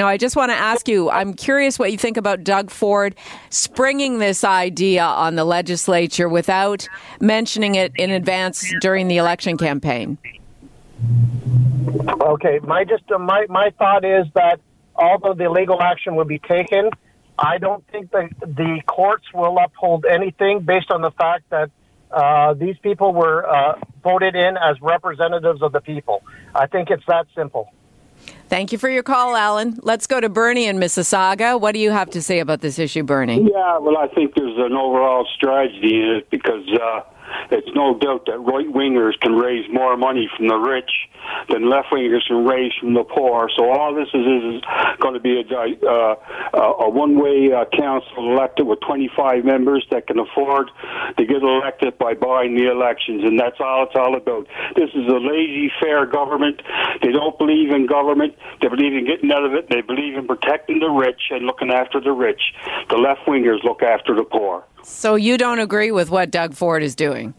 No, 0.00 0.06
I 0.06 0.16
just 0.16 0.34
want 0.34 0.50
to 0.50 0.56
ask 0.56 0.88
you 0.88 1.10
I'm 1.10 1.34
curious 1.34 1.78
what 1.78 1.92
you 1.92 1.98
think 1.98 2.16
about 2.16 2.42
Doug 2.42 2.70
Ford 2.70 3.14
springing 3.50 4.18
this 4.18 4.44
idea 4.44 5.04
on 5.04 5.34
the 5.34 5.44
legislature 5.44 6.26
without 6.26 6.88
mentioning 7.20 7.74
it 7.74 7.92
in 7.96 8.10
advance 8.10 8.64
during 8.80 9.08
the 9.08 9.18
election 9.18 9.58
campaign. 9.58 10.16
Okay, 12.18 12.60
my 12.62 12.84
just 12.84 13.12
uh, 13.12 13.18
my 13.18 13.44
my 13.50 13.74
thought 13.78 14.06
is 14.06 14.24
that 14.34 14.58
although 14.94 15.34
the 15.34 15.50
legal 15.50 15.82
action 15.82 16.16
will 16.16 16.24
be 16.24 16.38
taken, 16.38 16.88
I 17.38 17.58
don't 17.58 17.86
think 17.88 18.10
that 18.12 18.30
the 18.40 18.80
courts 18.86 19.26
will 19.34 19.58
uphold 19.58 20.06
anything 20.06 20.60
based 20.60 20.90
on 20.90 21.02
the 21.02 21.10
fact 21.10 21.44
that 21.50 21.70
uh, 22.10 22.54
these 22.54 22.78
people 22.78 23.12
were 23.12 23.46
uh, 23.46 23.74
voted 24.02 24.34
in 24.34 24.56
as 24.56 24.80
representatives 24.80 25.60
of 25.60 25.72
the 25.72 25.82
people. 25.82 26.22
I 26.54 26.68
think 26.68 26.88
it's 26.88 27.04
that 27.06 27.26
simple. 27.34 27.70
Thank 28.50 28.72
you 28.72 28.78
for 28.78 28.90
your 28.90 29.04
call, 29.04 29.36
Alan. 29.36 29.78
Let's 29.80 30.08
go 30.08 30.20
to 30.20 30.28
Bernie 30.28 30.66
in 30.66 30.78
Mississauga. 30.78 31.60
What 31.60 31.70
do 31.72 31.78
you 31.78 31.92
have 31.92 32.10
to 32.10 32.20
say 32.20 32.40
about 32.40 32.62
this 32.62 32.80
issue, 32.80 33.04
Bernie? 33.04 33.48
Yeah, 33.48 33.78
well, 33.78 33.96
I 33.96 34.08
think 34.08 34.34
there's 34.34 34.58
an 34.58 34.72
overall 34.72 35.24
strategy 35.36 36.02
in 36.02 36.16
it 36.16 36.30
because 36.30 36.68
uh, 36.82 37.02
it's 37.50 37.70
no 37.74 37.98
doubt 37.98 38.26
that 38.26 38.38
right 38.38 38.66
wingers 38.66 39.18
can 39.20 39.34
raise 39.34 39.68
more 39.72 39.96
money 39.96 40.28
from 40.36 40.48
the 40.48 40.56
rich 40.56 40.90
than 41.48 41.68
left 41.68 41.88
wingers 41.90 42.26
can 42.26 42.44
raise 42.44 42.72
from 42.80 42.94
the 42.94 43.04
poor. 43.04 43.50
So 43.56 43.70
all 43.70 43.94
this 43.94 44.08
is, 44.14 44.26
is 44.26 44.62
going 44.98 45.14
to 45.14 45.20
be 45.20 45.40
a, 45.40 45.86
uh, 45.86 46.14
a 46.56 46.88
one 46.88 47.20
way 47.20 47.52
uh, 47.52 47.64
council 47.76 48.32
elected 48.32 48.66
with 48.66 48.80
25 48.80 49.44
members 49.44 49.86
that 49.90 50.06
can 50.06 50.18
afford 50.18 50.70
to 51.16 51.24
get 51.24 51.42
elected 51.42 51.98
by 51.98 52.14
buying 52.14 52.56
the 52.56 52.70
elections, 52.70 53.24
and 53.24 53.38
that's 53.38 53.60
all 53.60 53.84
it's 53.84 53.96
all 53.96 54.16
about. 54.16 54.46
This 54.76 54.90
is 54.90 55.06
a 55.06 55.18
lazy, 55.18 55.70
fair 55.80 56.06
government. 56.06 56.62
They 57.02 57.12
don't 57.12 57.36
believe 57.38 57.70
in 57.70 57.86
government. 57.86 58.34
They 58.60 58.68
believe 58.68 58.94
in 58.94 59.06
getting 59.06 59.30
out 59.32 59.44
of 59.44 59.54
it. 59.54 59.68
They 59.68 59.80
believe 59.80 60.16
in 60.16 60.26
protecting 60.26 60.80
the 60.80 60.90
rich 60.90 61.30
and 61.30 61.46
looking 61.46 61.70
after 61.70 62.00
the 62.00 62.12
rich. 62.12 62.40
The 62.88 62.96
left 62.96 63.22
wingers 63.26 63.62
look 63.64 63.82
after 63.82 64.14
the 64.14 64.24
poor. 64.24 64.64
So 64.82 65.14
you 65.14 65.38
don't 65.38 65.58
agree 65.58 65.90
with 65.90 66.10
what 66.10 66.30
Doug 66.30 66.54
Ford 66.54 66.82
is 66.82 66.94
doing? 66.94 67.34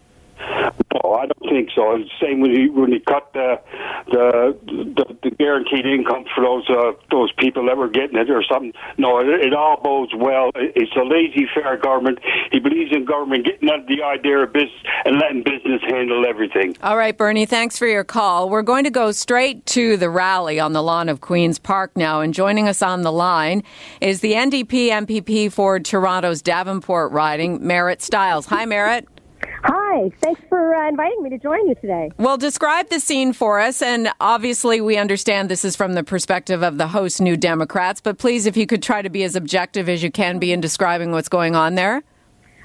Think 1.61 1.73
so. 1.75 1.95
The 1.95 2.09
same 2.19 2.39
when 2.39 2.55
he 2.55 2.69
when 2.69 2.91
he 2.91 2.99
cut 2.99 3.31
the 3.33 3.61
the 4.09 4.57
the, 4.65 5.17
the 5.21 5.29
guaranteed 5.29 5.85
income 5.85 6.25
for 6.33 6.43
those 6.43 6.67
uh, 6.67 6.93
those 7.11 7.31
people 7.33 7.67
that 7.67 7.77
were 7.77 7.87
getting 7.87 8.17
it 8.17 8.31
or 8.31 8.43
something. 8.51 8.73
No, 8.97 9.19
it, 9.19 9.27
it 9.27 9.53
all 9.53 9.79
bodes 9.79 10.11
well. 10.15 10.49
It's 10.55 10.91
a 10.95 11.03
laissez-faire 11.03 11.77
government. 11.77 12.17
He 12.51 12.59
believes 12.59 12.95
in 12.95 13.05
government 13.05 13.45
getting 13.45 13.69
out 13.69 13.81
of 13.81 13.87
the 13.87 14.01
idea 14.01 14.39
of 14.39 14.53
business 14.53 14.71
and 15.05 15.19
letting 15.19 15.43
business 15.43 15.81
handle 15.87 16.25
everything. 16.25 16.75
All 16.81 16.97
right, 16.97 17.15
Bernie. 17.15 17.45
Thanks 17.45 17.77
for 17.77 17.85
your 17.85 18.03
call. 18.03 18.49
We're 18.49 18.63
going 18.63 18.85
to 18.85 18.89
go 18.89 19.11
straight 19.11 19.63
to 19.67 19.97
the 19.97 20.09
rally 20.09 20.59
on 20.59 20.73
the 20.73 20.81
lawn 20.81 21.09
of 21.09 21.21
Queens 21.21 21.59
Park 21.59 21.95
now, 21.95 22.21
and 22.21 22.33
joining 22.33 22.67
us 22.67 22.81
on 22.81 23.03
the 23.03 23.11
line 23.11 23.61
is 24.01 24.21
the 24.21 24.33
NDP 24.33 24.87
MPP 24.87 25.51
for 25.51 25.79
Toronto's 25.79 26.41
Davenport 26.41 27.11
riding, 27.11 27.65
Marit 27.67 28.01
Stiles. 28.01 28.47
Hi, 28.47 28.65
Marit. 28.65 29.07
Hi, 29.63 30.09
thanks 30.21 30.41
for 30.49 30.73
uh, 30.73 30.89
inviting 30.89 31.21
me 31.21 31.29
to 31.29 31.37
join 31.37 31.67
you 31.67 31.75
today. 31.75 32.11
Well, 32.17 32.37
describe 32.37 32.89
the 32.89 32.99
scene 32.99 33.31
for 33.31 33.59
us. 33.59 33.81
And 33.81 34.09
obviously, 34.19 34.81
we 34.81 34.97
understand 34.97 35.49
this 35.49 35.63
is 35.63 35.75
from 35.75 35.93
the 35.93 36.03
perspective 36.03 36.63
of 36.63 36.77
the 36.77 36.87
host 36.87 37.21
New 37.21 37.37
Democrats, 37.37 38.01
but 38.01 38.17
please, 38.17 38.47
if 38.47 38.57
you 38.57 38.65
could 38.65 38.81
try 38.81 39.01
to 39.01 39.09
be 39.09 39.23
as 39.23 39.35
objective 39.35 39.87
as 39.87 40.01
you 40.01 40.11
can 40.11 40.39
be 40.39 40.51
in 40.51 40.61
describing 40.61 41.11
what's 41.11 41.29
going 41.29 41.55
on 41.55 41.75
there. 41.75 42.01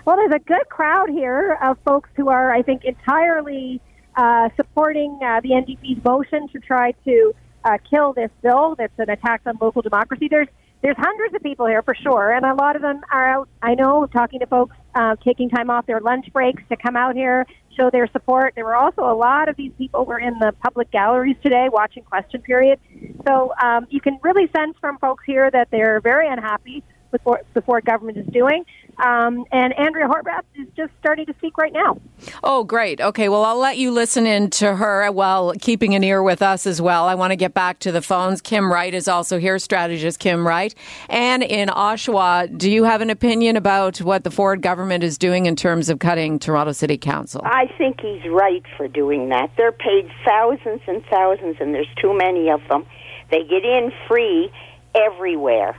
Well, 0.07 0.17
there's 0.17 0.33
a 0.33 0.39
good 0.39 0.69
crowd 0.71 1.11
here 1.11 1.59
of 1.63 1.77
folks 1.85 2.09
who 2.17 2.29
are, 2.29 2.55
I 2.55 2.63
think, 2.63 2.85
entirely 2.85 3.81
uh, 4.17 4.49
supporting 4.57 5.19
uh, 5.23 5.41
the 5.41 5.51
NDP's 5.51 6.03
motion 6.03 6.49
to 6.49 6.61
try 6.61 6.93
to 7.05 7.35
uh, 7.65 7.77
kill 7.91 8.15
this 8.15 8.31
bill 8.43 8.75
that's 8.79 8.99
an 8.99 9.11
attack 9.11 9.43
on 9.45 9.59
local 9.61 9.83
democracy. 9.83 10.29
There's 10.31 10.49
there's 10.87 10.97
hundreds 10.99 11.35
of 11.35 11.43
people 11.43 11.67
here 11.67 11.83
for 11.83 11.97
sure, 11.97 12.33
and 12.33 12.47
a 12.47 12.55
lot 12.55 12.77
of 12.77 12.83
them 12.83 13.01
are 13.11 13.29
out. 13.29 13.49
I 13.61 13.75
know 13.75 14.07
talking 14.07 14.39
to 14.39 14.47
folks 14.47 14.77
uh, 14.95 15.17
taking 15.17 15.51
time 15.51 15.69
off 15.69 15.85
their 15.85 15.99
lunch 15.99 16.33
breaks 16.33 16.63
to 16.69 16.77
come 16.77 16.95
out 16.95 17.17
here, 17.17 17.45
show 17.77 17.91
their 17.91 18.07
support. 18.13 18.53
There 18.55 18.65
were 18.65 18.77
also 18.77 19.03
a 19.03 19.17
lot 19.17 19.49
of 19.49 19.57
these 19.57 19.73
people 19.77 20.05
were 20.05 20.21
in 20.21 20.39
the 20.39 20.53
public 20.63 20.93
galleries 20.93 21.35
today 21.43 21.67
watching 21.73 22.05
question 22.05 22.41
period. 22.41 22.79
So 23.27 23.53
um, 23.61 23.89
you 23.91 24.01
can 24.01 24.21
really 24.23 24.49
sense 24.57 24.77
from 24.81 24.99
folks 24.99 25.25
here 25.27 25.51
that 25.51 25.73
they're 25.73 26.01
very 26.01 26.29
unhappy 26.29 26.85
with 27.13 27.21
what 27.25 27.45
the 27.55 27.63
Ford 27.63 27.85
government 27.85 28.19
is 28.19 28.27
doing. 28.27 28.65
Um, 28.99 29.45
and 29.53 29.79
Andrea 29.79 30.09
Horwath 30.09 30.45
is 30.55 30.67
just 30.75 30.91
starting 31.01 31.27
to 31.27 31.35
speak 31.35 31.59
right 31.59 31.73
now. 31.73 32.01
Oh, 32.43 32.65
great. 32.65 32.99
Okay, 33.01 33.29
well, 33.29 33.45
I'll 33.45 33.59
let 33.59 33.77
you 33.77 33.91
listen 33.91 34.27
in 34.27 34.49
to 34.51 34.77
her 34.77 35.13
while 35.13 35.53
keeping 35.61 35.95
an 35.95 36.03
ear 36.03 36.23
with 36.23 36.41
us 36.41 36.67
as 36.67 36.81
well. 36.81 37.05
I 37.05 37.15
want 37.15 37.33
to 37.33 37.37
get 37.37 37.53
back 37.53 37.79
to 37.81 37.93
the 37.93 38.01
phones. 38.01 38.41
Kim 38.41 38.73
Wright 38.73 38.95
is 38.95 39.07
also 39.07 39.39
here, 39.39 39.59
strategist 39.59 40.19
Kim 40.19 40.47
Wright. 40.47 40.75
And 41.11 41.43
in 41.43 41.69
Oshawa, 41.69 42.57
do 42.57 42.71
you 42.71 42.85
have 42.85 43.03
an 43.03 43.11
opinion 43.11 43.57
about 43.57 43.99
what 43.99 44.25
the 44.25 44.31
Ford 44.31 44.63
government 44.63 45.05
is 45.05 45.19
doing 45.19 45.45
in 45.45 45.57
terms 45.57 45.91
of 45.91 45.99
cutting 45.99 46.39
Toronto 46.39 46.73
City 46.73 46.97
Council? 46.97 47.43
I 47.45 47.67
think 47.77 48.01
he's 48.01 48.23
right 48.31 48.63
for 48.79 48.89
doing 48.89 49.29
that. 49.29 49.51
They're 49.59 49.73
paid 49.73 50.11
thousands 50.25 50.81
and 50.87 51.05
thousands, 51.11 51.57
and 51.61 51.75
there's 51.75 51.93
too 52.01 52.17
many 52.17 52.49
of 52.49 52.63
them. 52.69 52.87
They 53.31 53.43
get 53.43 53.65
in 53.65 53.93
free 54.09 54.51
everywhere. 54.95 55.77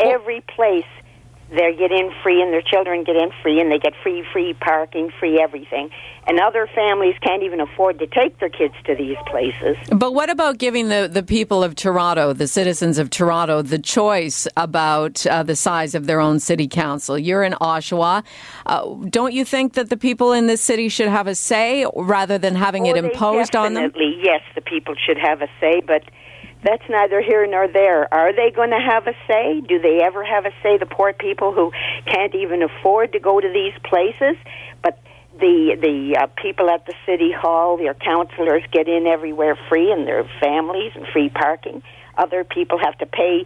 Every 0.00 0.42
place 0.54 0.84
they 1.50 1.74
get 1.76 1.90
in 1.90 2.10
free 2.22 2.40
and 2.40 2.52
their 2.52 2.62
children 2.62 3.02
get 3.02 3.16
in 3.16 3.30
free 3.42 3.60
and 3.60 3.70
they 3.70 3.78
get 3.78 3.92
free 4.02 4.24
free 4.32 4.54
parking 4.54 5.10
free 5.18 5.40
everything. 5.40 5.90
And 6.26 6.38
other 6.38 6.68
families 6.74 7.16
can't 7.22 7.42
even 7.42 7.60
afford 7.60 7.98
to 7.98 8.06
take 8.06 8.38
their 8.38 8.48
kids 8.48 8.74
to 8.84 8.94
these 8.94 9.16
places. 9.26 9.76
But 9.90 10.14
what 10.14 10.30
about 10.30 10.58
giving 10.58 10.88
the, 10.88 11.10
the 11.12 11.24
people 11.24 11.64
of 11.64 11.74
toronto 11.74 12.32
the 12.32 12.46
citizens 12.46 12.98
of 12.98 13.10
toronto 13.10 13.62
the 13.62 13.78
choice 13.78 14.46
about 14.56 15.26
uh, 15.26 15.42
the 15.42 15.56
size 15.56 15.94
of 15.94 16.06
their 16.06 16.20
own 16.20 16.38
city 16.38 16.68
council? 16.68 17.18
You're 17.18 17.42
in 17.42 17.54
oshawa. 17.54 18.22
Uh, 18.66 18.94
don't 19.08 19.32
you 19.32 19.44
think 19.44 19.72
that 19.74 19.90
the 19.90 19.96
people 19.96 20.32
in 20.32 20.46
this 20.46 20.60
city 20.60 20.88
should 20.88 21.08
have 21.08 21.26
a 21.26 21.34
say 21.34 21.84
rather 21.96 22.38
than 22.38 22.54
having 22.54 22.86
oh, 22.86 22.90
it 22.90 22.96
imposed 22.96 23.56
on 23.56 23.74
them? 23.74 23.92
yes 23.96 24.42
the 24.54 24.60
people 24.60 24.94
should 24.94 25.18
have 25.18 25.42
a 25.42 25.48
say 25.60 25.80
but 25.80 26.04
that's 26.62 26.82
neither 26.88 27.22
here 27.22 27.46
nor 27.46 27.68
there. 27.68 28.12
Are 28.12 28.32
they 28.32 28.50
going 28.50 28.70
to 28.70 28.78
have 28.78 29.06
a 29.06 29.14
say? 29.26 29.60
Do 29.60 29.80
they 29.80 30.00
ever 30.02 30.24
have 30.24 30.44
a 30.44 30.52
say? 30.62 30.78
The 30.78 30.86
poor 30.86 31.12
people 31.12 31.52
who 31.52 31.72
can't 32.06 32.34
even 32.34 32.62
afford 32.62 33.12
to 33.12 33.20
go 33.20 33.40
to 33.40 33.48
these 33.48 33.72
places, 33.84 34.36
but 34.82 34.98
the 35.38 35.76
the 35.80 36.18
uh, 36.20 36.26
people 36.40 36.68
at 36.68 36.84
the 36.86 36.94
city 37.06 37.32
hall, 37.32 37.78
their 37.78 37.94
councilors 37.94 38.62
get 38.72 38.88
in 38.88 39.06
everywhere 39.06 39.56
free, 39.68 39.90
and 39.90 40.06
their 40.06 40.28
families 40.40 40.92
and 40.94 41.06
free 41.12 41.30
parking. 41.30 41.82
Other 42.18 42.44
people 42.44 42.78
have 42.78 42.98
to 42.98 43.06
pay 43.06 43.44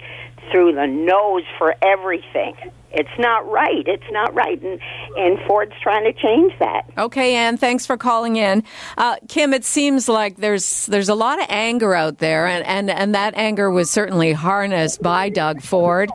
through 0.50 0.75
the 0.75 0.87
nose 0.87 1.44
for 1.59 1.75
everything. 1.83 2.56
It's 2.96 3.18
not 3.18 3.50
right. 3.50 3.86
It's 3.86 4.10
not 4.12 4.32
right. 4.34 4.62
And, 4.62 4.80
and 5.16 5.38
Ford's 5.46 5.74
trying 5.82 6.04
to 6.04 6.12
change 6.12 6.52
that. 6.60 6.88
Okay, 6.96 7.34
Anne, 7.34 7.56
thanks 7.56 7.84
for 7.84 7.96
calling 7.96 8.36
in. 8.36 8.62
Uh, 8.96 9.16
Kim, 9.28 9.52
it 9.52 9.64
seems 9.64 10.08
like 10.08 10.36
there's 10.36 10.86
there's 10.86 11.08
a 11.08 11.14
lot 11.14 11.40
of 11.40 11.46
anger 11.48 11.94
out 11.94 12.18
there, 12.18 12.46
and, 12.46 12.64
and, 12.64 12.90
and 12.90 13.14
that 13.14 13.34
anger 13.34 13.68
was 13.70 13.90
certainly 13.90 14.32
harnessed 14.32 15.02
by 15.02 15.28
Doug 15.28 15.60
Ford 15.60 16.08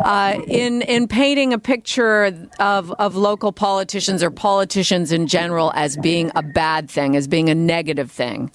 uh, 0.00 0.40
in 0.48 0.82
in 0.82 1.06
painting 1.06 1.52
a 1.52 1.58
picture 1.58 2.24
of, 2.58 2.92
of 2.92 3.14
local 3.14 3.52
politicians 3.52 4.22
or 4.22 4.30
politicians 4.30 5.12
in 5.12 5.28
general 5.28 5.72
as 5.76 5.96
being 5.98 6.32
a 6.34 6.42
bad 6.42 6.90
thing, 6.90 7.14
as 7.14 7.28
being 7.28 7.48
a 7.48 7.54
negative 7.54 8.10
thing. 8.10 8.50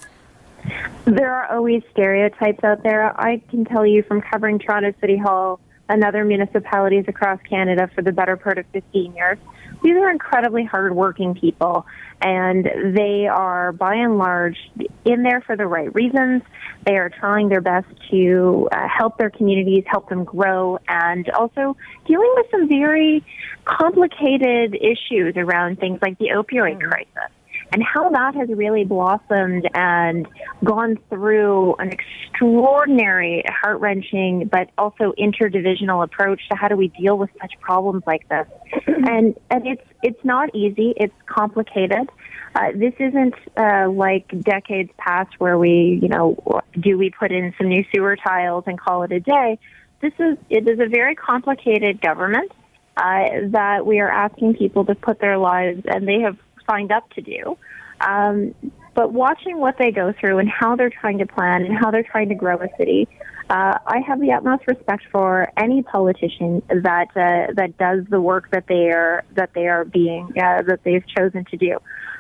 There 1.06 1.34
are 1.34 1.56
always 1.56 1.82
stereotypes 1.92 2.64
out 2.64 2.84
there. 2.84 3.20
I 3.20 3.42
can 3.50 3.64
tell 3.64 3.86
you 3.86 4.04
from 4.04 4.22
covering 4.22 4.60
Toronto 4.60 4.94
City 5.00 5.18
Hall 5.18 5.60
and 5.90 6.04
other 6.04 6.24
municipalities 6.24 7.06
across 7.08 7.40
Canada 7.50 7.90
for 7.94 8.02
the 8.02 8.12
better 8.12 8.38
part 8.38 8.58
of 8.58 8.66
15 8.68 9.16
years. 9.16 9.38
These 9.84 9.96
are 9.96 10.12
incredibly 10.12 10.64
hardworking 10.64 11.36
people, 11.36 11.86
and 12.22 12.66
they 12.96 13.28
are 13.28 13.72
by 13.72 13.96
and 13.96 14.18
large 14.18 14.58
in 15.06 15.24
there 15.24 15.42
for 15.42 15.56
the 15.56 15.66
right 15.66 15.94
reasons. 15.96 16.44
They 16.86 16.98
are 16.98 17.10
trying 17.10 17.50
their 17.50 17.62
best 17.62 17.88
to 18.12 18.68
uh, 18.72 18.88
help 18.88 19.18
their 19.18 19.30
communities, 19.30 19.84
help 19.88 20.10
them 20.10 20.26
grow, 20.26 20.80
and 20.88 21.30
also 21.30 21.76
dealing 22.06 22.34
with 22.36 22.46
some 22.52 22.68
very 22.68 23.26
complicated 23.66 24.76
issues 24.76 25.36
around 25.38 25.80
things 25.80 26.00
like 26.02 26.18
the 26.20 26.30
opioid 26.36 26.82
crisis 26.82 27.32
and 27.72 27.84
how 27.84 28.10
that 28.10 28.36
has 28.36 28.50
really 28.50 28.84
blossomed 28.84 29.70
and 29.74 30.28
gone 30.64 30.98
through 31.10 31.76
an 31.76 31.92
extraordinary, 31.92 33.44
heart 33.48 33.80
wrenching, 33.80 34.50
but 34.52 34.70
also 34.78 35.14
interdivisional 35.20 36.04
approach 36.04 36.42
to 36.50 36.56
how 36.56 36.68
do 36.68 36.76
we 36.76 36.88
deal 36.88 37.18
with 37.18 37.30
such 37.42 37.54
problems 37.60 38.04
like 38.08 38.28
this. 38.30 38.48
and 38.88 39.36
and 39.50 39.68
it's 39.68 39.84
it's 40.02 40.24
not 40.26 40.54
easy. 40.56 40.94
It's 40.98 41.14
complicated. 41.26 42.10
Uh, 42.56 42.72
this 42.74 42.94
isn't 43.00 43.36
uh, 43.58 43.90
like 43.90 44.28
decades 44.42 44.90
past 44.98 45.40
where 45.40 45.58
we, 45.58 46.00
you 46.02 46.08
know, 46.08 46.62
do 46.80 46.98
we 46.98 47.12
put 47.12 47.32
in 47.32 47.54
some 47.58 47.68
new 47.68 47.86
sewer 47.94 48.16
tiles 48.16 48.64
and 48.66 48.80
call 48.80 49.04
it 49.04 49.12
a 49.12 49.20
day. 49.20 49.60
This 50.02 50.14
is 50.18 50.38
it 50.50 50.68
is 50.68 50.80
a 50.80 50.88
very 50.88 51.14
complicated 51.14 52.02
government 52.02 52.52
uh, 52.98 53.48
that 53.50 53.86
we 53.86 54.00
are 54.00 54.12
asking 54.12 54.56
people 54.56 54.86
to 54.86 54.96
put 54.96 55.20
their 55.20 55.38
lives, 55.38 55.84
and 55.86 56.08
they 56.08 56.22
have 56.22 56.38
signed 56.70 56.92
up 56.92 57.10
to 57.12 57.22
do. 57.22 57.58
Um, 58.02 58.54
but 58.94 59.14
watching 59.14 59.60
what 59.60 59.76
they 59.78 59.92
go 59.92 60.14
through 60.20 60.40
and 60.40 60.50
how 60.50 60.76
they're 60.76 60.90
trying 60.90 61.20
to 61.20 61.26
plan 61.26 61.64
and 61.64 61.78
how 61.78 61.92
they're 61.92 62.04
trying 62.04 62.30
to 62.30 62.36
grow 62.36 62.58
a 62.58 62.68
city, 62.78 63.08
uh, 63.50 63.78
I 63.86 64.00
have 64.08 64.20
the 64.20 64.32
utmost 64.32 64.64
respect 64.68 65.04
for 65.12 65.52
any 65.58 65.82
politician 65.82 66.62
that 66.70 67.08
uh, 67.16 67.54
that 67.56 67.78
does 67.78 68.06
the 68.10 68.22
work 68.22 68.52
that 68.52 68.68
they 68.68 68.90
are 68.92 69.24
that 69.36 69.52
they 69.56 69.68
are 69.68 69.86
being 69.86 70.32
uh, 70.38 70.62
that 70.64 70.82
they've 70.84 71.04
chosen 71.18 71.46
to 71.46 71.58
do. 71.58 71.80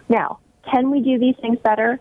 Now, 0.09 0.39
can 0.71 0.89
we 0.89 1.01
do 1.01 1.19
these 1.19 1.35
things 1.39 1.59
better? 1.63 1.99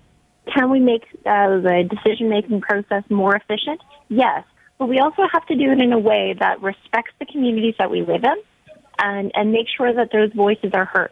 Can 0.54 0.70
we 0.70 0.80
make 0.80 1.02
uh, 1.26 1.60
the 1.60 1.88
decision 1.90 2.30
making 2.30 2.62
process 2.62 3.04
more 3.10 3.36
efficient? 3.36 3.82
Yes, 4.08 4.44
but 4.78 4.88
we 4.88 4.98
also 4.98 5.22
have 5.30 5.44
to 5.46 5.56
do 5.56 5.72
it 5.72 5.80
in 5.80 5.92
a 5.92 5.98
way 5.98 6.34
that 6.40 6.62
respects 6.62 7.12
the 7.18 7.26
communities 7.26 7.74
that 7.78 7.90
we 7.90 8.00
live 8.00 8.24
in 8.24 8.36
and 8.98 9.30
and 9.34 9.52
make 9.52 9.66
sure 9.76 9.92
that 9.92 10.10
those 10.10 10.32
voices 10.32 10.70
are 10.72 10.86
heard. 10.86 11.10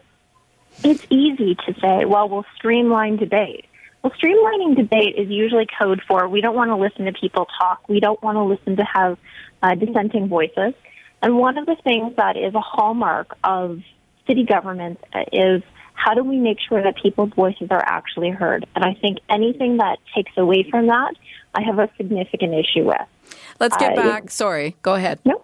It's 0.83 1.05
easy 1.09 1.55
to 1.55 1.73
say, 1.81 2.05
well, 2.05 2.29
we'll 2.29 2.45
streamline 2.55 3.17
debate. 3.17 3.65
Well, 4.03 4.13
streamlining 4.13 4.75
debate 4.75 5.15
is 5.17 5.29
usually 5.29 5.67
code 5.77 6.01
for 6.07 6.27
we 6.27 6.39
don't 6.41 6.55
want 6.55 6.69
to 6.69 6.75
listen 6.75 7.05
to 7.05 7.13
people 7.13 7.47
talk. 7.59 7.87
We 7.89 7.99
don't 7.99 8.21
want 8.21 8.35
to 8.35 8.43
listen 8.43 8.75
to 8.77 8.83
have 8.83 9.17
uh, 9.63 9.75
dissenting 9.75 10.27
voices. 10.27 10.73
And 11.21 11.37
one 11.37 11.57
of 11.57 11.65
the 11.65 11.75
things 11.83 12.15
that 12.17 12.37
is 12.37 12.53
a 12.53 12.61
hallmark 12.61 13.35
of 13.43 13.81
city 14.27 14.43
government 14.43 14.99
is 15.33 15.63
how 15.93 16.13
do 16.13 16.23
we 16.23 16.37
make 16.37 16.59
sure 16.59 16.81
that 16.83 16.95
people's 17.01 17.31
voices 17.33 17.69
are 17.71 17.83
actually 17.83 18.29
heard? 18.29 18.67
And 18.75 18.85
I 18.85 18.93
think 18.93 19.17
anything 19.29 19.77
that 19.77 19.97
takes 20.15 20.31
away 20.37 20.67
from 20.69 20.87
that, 20.87 21.15
I 21.55 21.63
have 21.63 21.79
a 21.79 21.89
significant 21.97 22.53
issue 22.53 22.85
with. 22.85 23.01
Let's 23.59 23.75
get 23.77 23.97
uh, 23.97 24.03
back. 24.03 24.29
Sorry, 24.29 24.75
go 24.83 24.93
ahead. 24.93 25.19
No. 25.25 25.41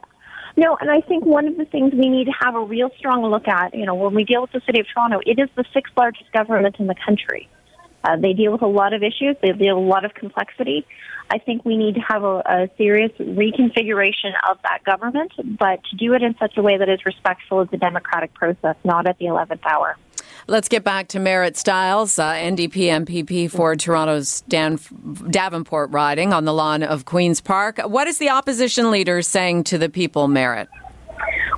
No, 0.55 0.77
and 0.79 0.89
I 0.91 1.01
think 1.01 1.25
one 1.25 1.47
of 1.47 1.57
the 1.57 1.65
things 1.65 1.93
we 1.93 2.09
need 2.09 2.25
to 2.25 2.33
have 2.39 2.55
a 2.55 2.61
real 2.61 2.91
strong 2.97 3.23
look 3.25 3.47
at, 3.47 3.73
you 3.73 3.85
know, 3.85 3.95
when 3.95 4.13
we 4.13 4.23
deal 4.23 4.41
with 4.41 4.51
the 4.51 4.61
City 4.65 4.79
of 4.79 4.85
Toronto, 4.93 5.19
it 5.25 5.39
is 5.39 5.49
the 5.55 5.65
sixth 5.73 5.93
largest 5.97 6.31
government 6.31 6.75
in 6.77 6.87
the 6.87 6.95
country. 7.05 7.49
Uh, 8.03 8.17
they 8.17 8.33
deal 8.33 8.51
with 8.51 8.61
a 8.61 8.67
lot 8.67 8.93
of 8.93 9.01
issues. 9.01 9.35
They 9.41 9.51
deal 9.53 9.77
with 9.77 9.85
a 9.85 9.89
lot 9.89 10.05
of 10.05 10.13
complexity. 10.13 10.85
I 11.29 11.39
think 11.39 11.63
we 11.65 11.77
need 11.77 11.95
to 11.95 12.01
have 12.01 12.23
a, 12.23 12.43
a 12.45 12.69
serious 12.77 13.11
reconfiguration 13.17 14.33
of 14.49 14.57
that 14.63 14.83
government, 14.83 15.31
but 15.57 15.79
to 15.85 15.95
do 15.95 16.13
it 16.13 16.21
in 16.21 16.35
such 16.37 16.57
a 16.57 16.61
way 16.61 16.77
that 16.77 16.89
is 16.89 17.05
respectful 17.05 17.61
of 17.61 17.71
the 17.71 17.77
democratic 17.77 18.33
process, 18.33 18.75
not 18.83 19.07
at 19.07 19.17
the 19.19 19.25
11th 19.25 19.65
hour. 19.65 19.97
Let's 20.47 20.67
get 20.67 20.83
back 20.83 21.07
to 21.09 21.19
Marit 21.19 21.55
Stiles, 21.55 22.19
uh, 22.19 22.33
NDP 22.33 23.05
MPP 23.05 23.49
for 23.49 23.77
Toronto's 23.77 24.41
Davenport 24.41 25.91
riding 25.91 26.33
on 26.33 26.43
the 26.43 26.53
lawn 26.53 26.83
of 26.83 27.05
Queen's 27.05 27.39
Park. 27.39 27.79
What 27.79 28.07
is 28.07 28.17
the 28.17 28.29
opposition 28.29 28.91
leader 28.91 29.21
saying 29.21 29.63
to 29.65 29.77
the 29.77 29.87
people, 29.87 30.27
Marit? 30.27 30.67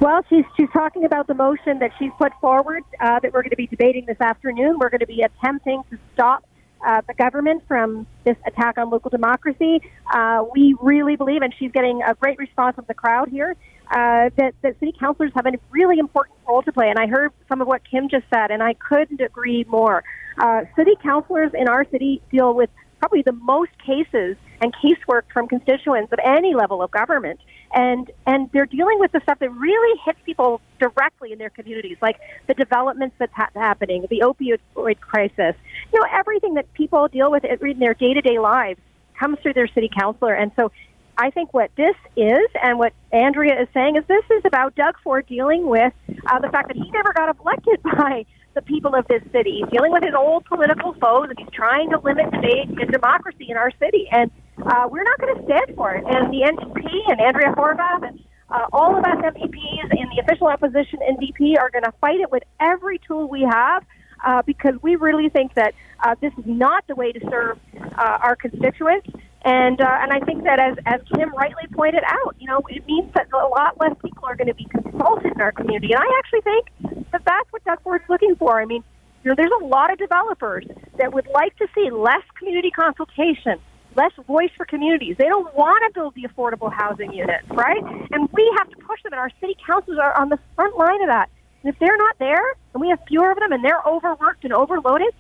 Well, 0.01 0.21
she's 0.29 0.45
she's 0.55 0.69
talking 0.71 1.03
about 1.03 1.25
the 1.25 1.33
motion 1.33 1.79
that 1.79 1.91
she's 1.97 2.11
put 2.19 2.31
forward 2.39 2.83
uh, 2.99 3.19
that 3.21 3.33
we're 3.33 3.41
going 3.41 3.51
to 3.51 3.55
be 3.55 3.67
debating 3.67 4.05
this 4.05 4.21
afternoon. 4.21 4.77
We're 4.79 4.89
going 4.89 4.99
to 4.99 5.07
be 5.07 5.23
attempting 5.23 5.83
to 5.89 5.97
stop 6.13 6.45
uh, 6.85 7.01
the 7.07 7.13
government 7.15 7.63
from 7.67 8.05
this 8.23 8.37
attack 8.45 8.77
on 8.77 8.91
local 8.91 9.09
democracy. 9.09 9.81
Uh, 10.13 10.43
we 10.53 10.75
really 10.79 11.15
believe, 11.15 11.41
and 11.41 11.53
she's 11.57 11.71
getting 11.71 12.03
a 12.03 12.13
great 12.13 12.37
response 12.37 12.75
from 12.75 12.85
the 12.87 12.93
crowd 12.93 13.29
here, 13.29 13.55
uh, 13.91 14.29
that, 14.37 14.53
that 14.61 14.79
city 14.79 14.93
councilors 14.99 15.31
have 15.35 15.45
a 15.45 15.51
really 15.71 15.99
important 15.99 16.37
role 16.47 16.61
to 16.63 16.71
play. 16.71 16.89
And 16.89 16.99
I 16.99 17.07
heard 17.07 17.31
some 17.49 17.61
of 17.61 17.67
what 17.67 17.81
Kim 17.89 18.09
just 18.09 18.25
said, 18.33 18.51
and 18.51 18.61
I 18.63 18.73
couldn't 18.73 19.21
agree 19.21 19.65
more. 19.67 20.03
Uh, 20.37 20.61
city 20.75 20.95
councilors 21.01 21.51
in 21.53 21.67
our 21.67 21.85
city 21.91 22.21
deal 22.31 22.53
with 22.53 22.69
probably 22.99 23.21
the 23.21 23.33
most 23.33 23.71
cases 23.85 24.35
and 24.61 24.73
casework 24.73 25.23
from 25.33 25.47
constituents 25.47 26.11
of 26.11 26.19
any 26.23 26.55
level 26.55 26.81
of 26.81 26.91
government. 26.91 27.39
And, 27.73 28.09
and 28.25 28.49
they're 28.53 28.65
dealing 28.65 28.99
with 28.99 29.11
the 29.11 29.19
stuff 29.21 29.39
that 29.39 29.51
really 29.51 29.99
hits 30.05 30.17
people 30.25 30.61
directly 30.79 31.33
in 31.33 31.37
their 31.37 31.49
communities, 31.49 31.97
like 32.01 32.17
the 32.47 32.53
developments 32.53 33.15
that's 33.19 33.33
ha- 33.33 33.49
happening, 33.53 34.05
the 34.09 34.21
opioid 34.21 34.99
crisis, 35.01 35.55
you 35.91 35.99
know, 35.99 36.07
everything 36.11 36.53
that 36.53 36.71
people 36.73 37.07
deal 37.09 37.29
with 37.29 37.43
in 37.43 37.79
their 37.79 37.93
day 37.93 38.13
to 38.13 38.21
day 38.21 38.39
lives 38.39 38.79
comes 39.19 39.37
through 39.41 39.53
their 39.53 39.67
city 39.67 39.89
councilor. 39.97 40.33
And 40.33 40.51
so 40.55 40.71
I 41.17 41.29
think 41.29 41.53
what 41.53 41.71
this 41.75 41.95
is 42.15 42.47
and 42.61 42.77
what 42.77 42.93
Andrea 43.11 43.61
is 43.61 43.67
saying 43.73 43.95
is 43.95 44.03
this 44.07 44.25
is 44.31 44.41
about 44.45 44.75
Doug 44.75 44.95
Ford 45.03 45.25
dealing 45.27 45.67
with 45.67 45.93
uh, 46.27 46.39
the 46.39 46.49
fact 46.49 46.67
that 46.67 46.77
he 46.77 46.89
never 46.91 47.13
got 47.13 47.35
elected 47.39 47.81
by 47.83 48.25
the 48.53 48.61
people 48.61 48.95
of 48.95 49.07
this 49.07 49.21
city. 49.31 49.61
He's 49.61 49.69
dealing 49.69 49.91
with 49.91 50.03
his 50.03 50.13
old 50.13 50.45
political 50.45 50.93
foes 50.93 51.27
and 51.29 51.37
he's 51.37 51.49
trying 51.53 51.89
to 51.91 51.99
limit 51.99 52.31
debate 52.31 52.69
and 52.69 52.91
democracy 52.91 53.47
in 53.49 53.57
our 53.57 53.71
city. 53.79 54.07
And 54.11 54.31
uh, 54.57 54.87
we're 54.89 55.03
not 55.03 55.19
going 55.19 55.35
to 55.35 55.43
stand 55.45 55.75
for 55.75 55.93
it. 55.93 56.03
And 56.05 56.31
the 56.33 56.41
NDP 56.41 57.11
and 57.11 57.21
Andrea 57.21 57.53
Horwath 57.53 58.07
and 58.07 58.19
uh, 58.49 58.67
all 58.71 58.97
of 58.97 59.03
us 59.03 59.17
MPPs 59.17 59.91
in 59.91 60.09
the 60.15 60.21
official 60.23 60.47
opposition 60.47 60.99
NDP 60.99 61.57
are 61.59 61.69
going 61.69 61.83
to 61.83 61.93
fight 61.99 62.19
it 62.19 62.31
with 62.31 62.43
every 62.59 62.99
tool 62.99 63.27
we 63.27 63.41
have 63.41 63.83
uh, 64.23 64.41
because 64.43 64.75
we 64.81 64.95
really 64.95 65.29
think 65.29 65.53
that 65.55 65.73
uh, 66.03 66.15
this 66.21 66.31
is 66.37 66.45
not 66.45 66.85
the 66.87 66.95
way 66.95 67.11
to 67.11 67.19
serve 67.29 67.59
uh, 67.97 68.17
our 68.21 68.35
constituents. 68.35 69.09
And 69.45 69.79
uh, 69.79 69.97
and 70.01 70.11
I 70.11 70.19
think 70.21 70.43
that 70.45 70.59
as 70.59 70.75
as 70.87 71.01
Kim 71.13 71.31
rightly 71.35 71.67
pointed 71.71 72.03
out, 72.03 72.35
you 72.39 72.47
know, 72.47 72.61
it 72.67 72.85
means 72.87 73.13
that 73.13 73.27
a 73.31 73.47
lot 73.47 73.79
less 73.79 73.95
people 74.03 74.25
are 74.25 74.35
going 74.35 74.47
to 74.47 74.55
be 74.55 74.65
consulted 74.65 75.33
in 75.33 75.39
our 75.39 75.51
community. 75.51 75.93
And 75.93 76.01
I 76.01 76.11
actually 76.17 76.41
think 76.41 77.11
that 77.11 77.21
that's 77.23 77.53
what 77.53 77.63
Doug 77.63 77.79
Ford's 77.83 78.03
looking 78.09 78.35
for. 78.37 78.59
I 78.59 78.65
mean, 78.65 78.83
you 79.23 79.29
know, 79.29 79.35
there's 79.35 79.53
a 79.61 79.65
lot 79.65 79.91
of 79.91 79.99
developers 79.99 80.65
that 80.97 81.13
would 81.13 81.27
like 81.27 81.55
to 81.57 81.67
see 81.75 81.91
less 81.91 82.23
community 82.39 82.71
consultation, 82.71 83.59
less 83.95 84.11
voice 84.25 84.49
for 84.57 84.65
communities. 84.65 85.15
They 85.19 85.25
don't 85.25 85.53
want 85.53 85.83
to 85.85 85.99
build 85.99 86.15
the 86.15 86.23
affordable 86.23 86.73
housing 86.73 87.13
units, 87.13 87.47
right? 87.49 87.83
And 88.11 88.27
we 88.33 88.51
have 88.57 88.69
to 88.71 88.77
push 88.77 89.03
them, 89.03 89.13
and 89.13 89.19
our 89.19 89.31
city 89.39 89.55
councils 89.63 89.99
are 90.01 90.19
on 90.19 90.29
the 90.29 90.39
front 90.55 90.75
line 90.75 91.01
of 91.01 91.07
that. 91.09 91.29
And 91.61 91.71
if 91.71 91.79
they're 91.79 91.97
not 91.97 92.17
there, 92.17 92.53
and 92.73 92.81
we 92.81 92.89
have 92.89 92.99
fewer 93.07 93.29
of 93.29 93.37
them, 93.37 93.51
and 93.51 93.63
they're 93.63 93.81
overworked 93.85 94.43
and 94.43 94.53
overloaded, 94.53 95.13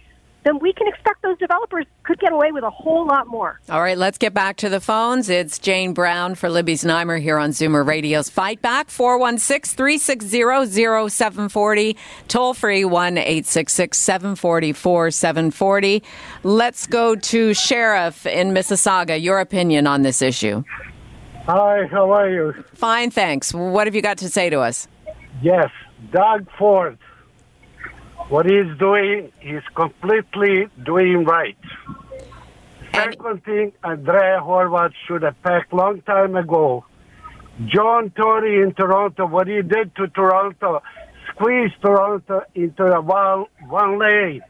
then 0.45 0.59
we 0.59 0.71
can 0.71 0.87
expect 0.87 1.23
those 1.23 1.37
developers 1.39 1.85
could 2.03 2.19
get 2.19 2.31
away 2.31 2.51
with 2.51 2.63
a 2.63 2.69
whole 2.69 3.05
lot 3.07 3.27
more. 3.27 3.59
All 3.67 3.81
right, 3.81 3.97
let's 3.97 4.19
get 4.19 4.33
back 4.33 4.57
to 4.57 4.69
the 4.69 4.79
phones. 4.79 5.27
It's 5.27 5.57
Jane 5.57 5.93
Brown 5.93 6.35
for 6.35 6.49
Libby's 6.49 6.83
Znaimer 6.83 7.19
here 7.19 7.39
on 7.39 7.49
Zoomer 7.49 7.85
Radio's 7.85 8.29
Fight 8.29 8.61
Back, 8.61 8.89
416 8.91 9.75
360 9.75 11.09
0740, 11.09 11.97
toll 12.27 12.53
free 12.53 12.85
1 12.85 13.17
866 13.17 13.97
744 13.97 15.11
740. 15.11 16.03
Let's 16.43 16.85
go 16.85 17.15
to 17.15 17.53
Sheriff 17.55 18.27
in 18.27 18.51
Mississauga. 18.51 19.19
Your 19.21 19.39
opinion 19.39 19.87
on 19.87 20.03
this 20.03 20.21
issue. 20.21 20.63
Hi, 21.47 21.87
how 21.91 22.11
are 22.11 22.29
you? 22.29 22.53
Fine, 22.75 23.09
thanks. 23.09 23.51
What 23.51 23.87
have 23.87 23.95
you 23.95 24.01
got 24.03 24.19
to 24.19 24.29
say 24.29 24.51
to 24.51 24.59
us? 24.59 24.87
Yes, 25.41 25.69
Doug 26.11 26.47
Ford 26.57 26.99
what 28.29 28.45
he's 28.45 28.77
doing, 28.77 29.31
he's 29.39 29.63
completely 29.75 30.67
doing 30.83 31.23
right. 31.25 31.57
Second 32.93 33.43
thing, 33.43 33.73
Andrea 33.83 34.39
Horwath 34.41 34.93
should 35.05 35.23
have 35.23 35.41
packed 35.43 35.73
long 35.73 36.01
time 36.01 36.35
ago. 36.35 36.85
John 37.65 38.09
Tory 38.11 38.61
in 38.61 38.73
Toronto, 38.73 39.25
what 39.25 39.47
he 39.47 39.61
did 39.61 39.95
to 39.95 40.07
Toronto, 40.07 40.81
squeezed 41.29 41.75
Toronto 41.81 42.41
into 42.53 42.83
a 42.83 43.01
one, 43.01 43.45
one 43.67 43.99
lane. 43.99 44.41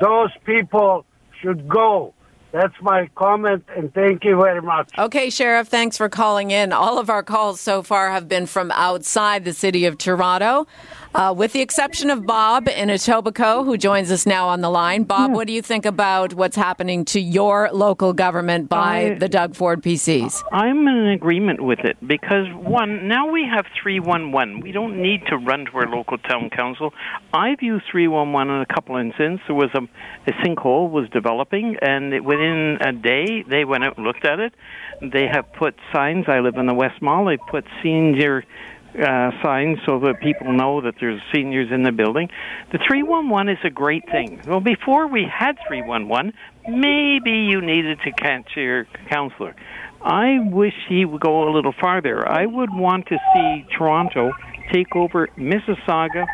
Those 0.00 0.30
people 0.44 1.04
should 1.40 1.68
go. 1.68 2.14
That's 2.52 2.74
my 2.80 3.08
comment, 3.16 3.64
and 3.76 3.92
thank 3.92 4.22
you 4.22 4.36
very 4.36 4.62
much. 4.62 4.96
Okay, 4.96 5.28
Sheriff, 5.28 5.66
thanks 5.66 5.96
for 5.96 6.08
calling 6.08 6.52
in. 6.52 6.72
All 6.72 7.00
of 7.00 7.10
our 7.10 7.24
calls 7.24 7.60
so 7.60 7.82
far 7.82 8.12
have 8.12 8.28
been 8.28 8.46
from 8.46 8.70
outside 8.70 9.44
the 9.44 9.52
city 9.52 9.86
of 9.86 9.98
Toronto. 9.98 10.68
Uh, 11.14 11.32
with 11.32 11.52
the 11.52 11.60
exception 11.60 12.10
of 12.10 12.26
Bob 12.26 12.66
in 12.66 12.88
Etobicoke, 12.88 13.64
who 13.64 13.76
joins 13.76 14.10
us 14.10 14.26
now 14.26 14.48
on 14.48 14.62
the 14.62 14.68
line. 14.68 15.04
Bob, 15.04 15.30
yeah. 15.30 15.36
what 15.36 15.46
do 15.46 15.52
you 15.52 15.62
think 15.62 15.86
about 15.86 16.34
what's 16.34 16.56
happening 16.56 17.04
to 17.04 17.20
your 17.20 17.70
local 17.72 18.12
government 18.12 18.68
by 18.68 19.12
I, 19.12 19.14
the 19.14 19.28
Doug 19.28 19.54
Ford 19.54 19.80
PCs? 19.80 20.42
I'm 20.50 20.88
in 20.88 21.06
agreement 21.10 21.62
with 21.62 21.78
it 21.80 21.96
because, 22.04 22.48
one, 22.54 23.06
now 23.06 23.30
we 23.30 23.46
have 23.48 23.64
311. 23.80 24.58
We 24.58 24.72
don't 24.72 25.00
need 25.00 25.24
to 25.28 25.36
run 25.36 25.66
to 25.66 25.72
our 25.78 25.86
local 25.86 26.18
town 26.18 26.50
council. 26.50 26.92
I've 27.32 27.62
used 27.62 27.84
311 27.92 28.52
in 28.52 28.62
a 28.62 28.66
couple 28.66 28.96
of 28.96 29.06
instances. 29.06 29.40
There 29.46 29.54
was 29.54 29.70
a, 29.74 29.82
a 30.28 30.32
sinkhole 30.44 30.90
was 30.90 31.08
developing, 31.10 31.76
and 31.80 32.12
it, 32.12 32.24
within 32.24 32.78
a 32.80 32.92
day, 32.92 33.44
they 33.48 33.64
went 33.64 33.84
out 33.84 33.98
and 33.98 34.04
looked 34.04 34.24
at 34.24 34.40
it. 34.40 34.52
They 35.00 35.28
have 35.30 35.52
put 35.52 35.76
signs. 35.92 36.24
I 36.26 36.40
live 36.40 36.56
in 36.56 36.66
the 36.66 36.74
West 36.74 37.00
Mall. 37.00 37.26
They 37.26 37.36
put 37.36 37.64
senior 37.84 38.42
uh, 38.94 39.30
so 39.86 39.98
that 40.00 40.20
people 40.22 40.52
know 40.52 40.80
that 40.80 40.94
there's 41.00 41.20
seniors 41.34 41.70
in 41.72 41.82
the 41.82 41.92
building. 41.92 42.28
The 42.72 42.78
311 42.78 43.48
is 43.48 43.58
a 43.64 43.70
great 43.70 44.04
thing. 44.10 44.40
Well, 44.46 44.60
before 44.60 45.08
we 45.08 45.24
had 45.24 45.56
311, 45.66 46.32
maybe 46.68 47.30
you 47.30 47.60
needed 47.60 47.98
to 48.04 48.12
catch 48.12 48.50
your 48.56 48.86
counselor. 49.10 49.54
I 50.02 50.38
wish 50.40 50.74
he 50.88 51.04
would 51.04 51.20
go 51.20 51.48
a 51.48 51.50
little 51.50 51.74
farther. 51.80 52.28
I 52.28 52.46
would 52.46 52.70
want 52.72 53.06
to 53.06 53.18
see 53.34 53.64
Toronto 53.76 54.32
take 54.72 54.94
over 54.94 55.28
Mississauga, 55.38 56.26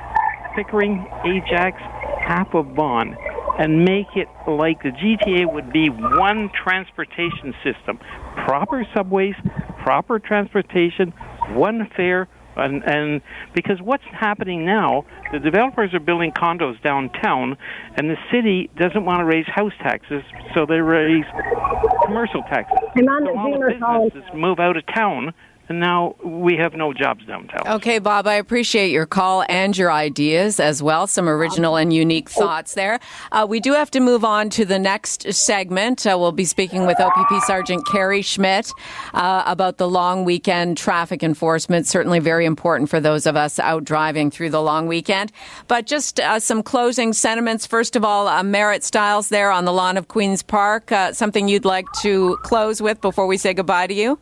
Pickering, 0.57 1.07
Ajax, 1.25 1.81
half 2.27 2.53
of 2.55 2.67
Vaughan, 2.75 3.17
and 3.59 3.85
make 3.85 4.09
it 4.17 4.29
like 4.49 4.83
the 4.83 4.91
GTA 4.91 5.53
would 5.53 5.73
be 5.73 5.89
one 5.89 6.51
transportation 6.65 7.55
system. 7.63 7.99
Proper 8.45 8.85
subways, 8.95 9.35
proper 9.83 10.19
transportation, 10.19 11.13
one 11.55 11.89
fare, 11.97 12.29
and, 12.61 12.83
and 12.85 13.21
because 13.55 13.81
what's 13.81 14.05
happening 14.13 14.65
now, 14.65 15.05
the 15.33 15.39
developers 15.39 15.95
are 15.95 16.01
building 16.01 16.33
condos 16.33 16.81
downtown, 16.83 17.57
and 17.97 18.11
the 18.11 18.17
city 18.33 18.71
doesn't 18.77 19.05
want 19.05 19.21
to 19.21 19.25
raise 19.25 19.47
house 19.47 19.73
taxes, 19.83 20.23
so 20.55 20.67
they 20.67 20.81
raise 20.81 21.25
commercial 22.05 22.43
taxes. 22.43 22.77
On 22.97 23.25
so 23.25 23.39
all 23.39 23.59
the 23.59 24.11
businesses 24.13 24.35
move 24.35 24.61
out 24.61 24.77
of 24.77 24.85
town 24.95 25.33
and 25.71 25.79
now 25.79 26.17
we 26.23 26.57
have 26.57 26.75
no 26.75 26.93
jobs 26.93 27.25
downtown. 27.27 27.67
Okay, 27.77 28.01
Bob, 28.01 28.27
I 28.27 28.35
appreciate 28.35 28.91
your 28.91 29.07
call 29.07 29.45
and 29.49 29.79
your 29.79 29.93
ideas 29.93 30.59
as 30.59 30.83
well. 30.83 31.07
Some 31.07 31.29
original 31.29 31.77
and 31.77 31.93
unique 31.93 32.29
thoughts 32.29 32.75
there. 32.75 32.99
Uh, 33.31 33.47
we 33.49 33.61
do 33.61 33.73
have 33.75 33.91
to 33.93 34.01
move 34.01 34.25
on 34.25 34.51
to 34.51 34.65
the 34.65 34.81
next 34.81 35.33
segment. 35.33 36.05
Uh, 36.05 36.17
we'll 36.19 36.33
be 36.33 36.45
speaking 36.45 36.87
with 36.87 36.99
OPP 37.01 37.43
Sergeant 37.45 37.87
Carrie 37.87 38.21
Schmidt 38.21 38.73
uh, 39.15 39.45
about 39.47 39.77
the 39.79 39.89
long 39.89 40.25
weekend 40.25 40.77
traffic 40.77 41.23
enforcement. 41.23 41.87
Certainly 41.87 42.19
very 42.19 42.47
important 42.47 42.91
for 42.91 42.99
those 42.99 43.25
of 43.25 43.37
us 43.37 43.61
out 43.61 43.85
driving 43.85 44.29
through 44.29 44.51
the 44.51 44.61
long 44.61 44.89
weekend. 44.89 45.31
But 45.69 45.87
just 45.87 46.19
uh, 46.19 46.41
some 46.41 46.65
closing 46.65 47.13
sentiments. 47.13 47.65
First 47.65 47.95
of 47.95 48.05
all, 48.05 48.27
uh, 48.27 48.43
Marit 48.43 48.83
Stiles 48.83 49.29
there 49.29 49.53
on 49.53 49.67
the 49.67 49.73
lawn 49.73 49.97
of 49.97 50.09
Queen's 50.09 50.43
Park. 50.43 50.91
Uh, 50.91 51.13
something 51.13 51.47
you'd 51.47 51.65
like 51.65 51.87
to 52.03 52.39
close 52.43 52.83
with 52.83 53.01
before 53.01 53.29
we 53.29 53.37
say 53.37 53.55
goodbye 53.55 53.87
to 53.87 53.95
you? 53.95 54.19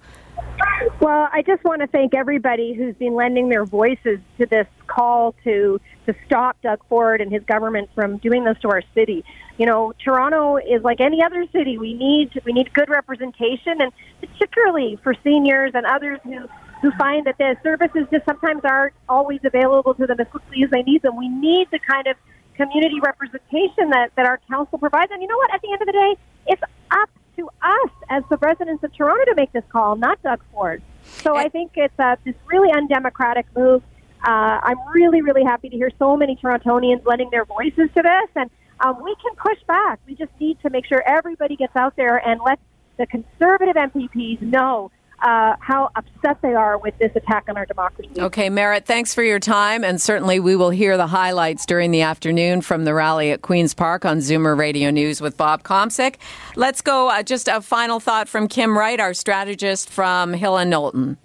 Well, 1.00 1.28
I 1.32 1.42
just 1.42 1.64
want 1.64 1.80
to 1.80 1.86
thank 1.86 2.14
everybody 2.14 2.72
who's 2.74 2.94
been 2.96 3.14
lending 3.14 3.48
their 3.48 3.64
voices 3.64 4.18
to 4.38 4.46
this 4.46 4.66
call 4.86 5.34
to 5.44 5.80
to 6.06 6.14
stop 6.26 6.56
Doug 6.62 6.80
Ford 6.88 7.20
and 7.20 7.30
his 7.30 7.42
government 7.44 7.90
from 7.94 8.16
doing 8.18 8.44
this 8.44 8.56
to 8.62 8.70
our 8.70 8.82
city. 8.94 9.24
You 9.58 9.66
know, 9.66 9.92
Toronto 10.02 10.56
is 10.56 10.82
like 10.82 11.00
any 11.00 11.22
other 11.22 11.44
city. 11.52 11.78
We 11.78 11.94
need 11.94 12.40
we 12.44 12.52
need 12.52 12.72
good 12.72 12.88
representation, 12.88 13.80
and 13.80 13.92
particularly 14.20 14.98
for 15.02 15.14
seniors 15.22 15.72
and 15.74 15.84
others 15.84 16.20
who 16.24 16.48
who 16.82 16.90
find 16.92 17.26
that 17.26 17.38
the 17.38 17.56
services 17.62 18.06
just 18.10 18.24
sometimes 18.24 18.62
aren't 18.64 18.94
always 19.08 19.40
available 19.44 19.94
to 19.94 20.06
them 20.06 20.20
as 20.20 20.28
quickly 20.28 20.62
as 20.62 20.70
they 20.70 20.82
need 20.82 21.02
them. 21.02 21.16
We 21.16 21.28
need 21.28 21.68
the 21.70 21.80
kind 21.80 22.06
of 22.06 22.16
community 22.54 23.00
representation 23.00 23.90
that, 23.90 24.10
that 24.16 24.26
our 24.26 24.40
council 24.48 24.78
provides. 24.78 25.10
And 25.12 25.22
you 25.22 25.28
know 25.28 25.36
what? 25.36 25.52
At 25.54 25.60
the 25.62 25.72
end 25.72 25.82
of 25.82 25.86
the 25.86 25.92
day, 25.92 26.16
it's 26.46 26.62
up 26.90 27.10
to 27.38 27.48
us 27.62 27.90
as 28.10 28.24
the 28.28 28.36
residents 28.38 28.82
of 28.82 28.92
Toronto 28.94 29.24
to 29.26 29.34
make 29.36 29.52
this 29.52 29.64
call, 29.70 29.96
not 29.96 30.20
Doug 30.22 30.40
Ford. 30.52 30.82
So 31.04 31.36
I 31.36 31.48
think 31.48 31.72
it's 31.76 31.98
uh, 31.98 32.16
this 32.24 32.34
really 32.46 32.70
undemocratic 32.72 33.46
move. 33.56 33.82
Uh, 34.26 34.60
I'm 34.62 34.78
really, 34.92 35.22
really 35.22 35.44
happy 35.44 35.68
to 35.68 35.76
hear 35.76 35.90
so 35.98 36.16
many 36.16 36.36
Torontonians 36.36 37.06
lending 37.06 37.30
their 37.30 37.44
voices 37.44 37.88
to 37.96 38.02
this, 38.02 38.30
and 38.34 38.50
um, 38.80 39.02
we 39.02 39.14
can 39.22 39.34
push 39.36 39.58
back. 39.66 40.00
We 40.06 40.14
just 40.14 40.32
need 40.40 40.60
to 40.62 40.70
make 40.70 40.86
sure 40.86 41.02
everybody 41.06 41.56
gets 41.56 41.76
out 41.76 41.94
there 41.96 42.16
and 42.16 42.40
let 42.44 42.58
the 42.98 43.06
conservative 43.06 43.76
MPPs 43.76 44.42
know 44.42 44.90
uh, 45.20 45.56
how 45.60 45.90
upset 45.96 46.40
they 46.42 46.54
are 46.54 46.78
with 46.78 46.96
this 46.98 47.10
attack 47.14 47.44
on 47.48 47.56
our 47.56 47.66
democracy. 47.66 48.10
Okay, 48.18 48.48
Marit, 48.48 48.86
thanks 48.86 49.14
for 49.14 49.22
your 49.22 49.40
time. 49.40 49.84
And 49.84 50.00
certainly 50.00 50.40
we 50.40 50.56
will 50.56 50.70
hear 50.70 50.96
the 50.96 51.06
highlights 51.06 51.66
during 51.66 51.90
the 51.90 52.02
afternoon 52.02 52.60
from 52.60 52.84
the 52.84 52.94
rally 52.94 53.30
at 53.30 53.42
Queen's 53.42 53.74
Park 53.74 54.04
on 54.04 54.18
Zoomer 54.18 54.56
Radio 54.56 54.90
News 54.90 55.20
with 55.20 55.36
Bob 55.36 55.62
Komsic. 55.62 56.16
Let's 56.56 56.80
go. 56.80 57.08
Uh, 57.08 57.22
just 57.22 57.48
a 57.48 57.60
final 57.60 58.00
thought 58.00 58.28
from 58.28 58.48
Kim 58.48 58.76
Wright, 58.76 59.00
our 59.00 59.14
strategist 59.14 59.90
from 59.90 60.32
Hill 60.32 60.56
and 60.56 60.70
Knowlton. 60.70 61.16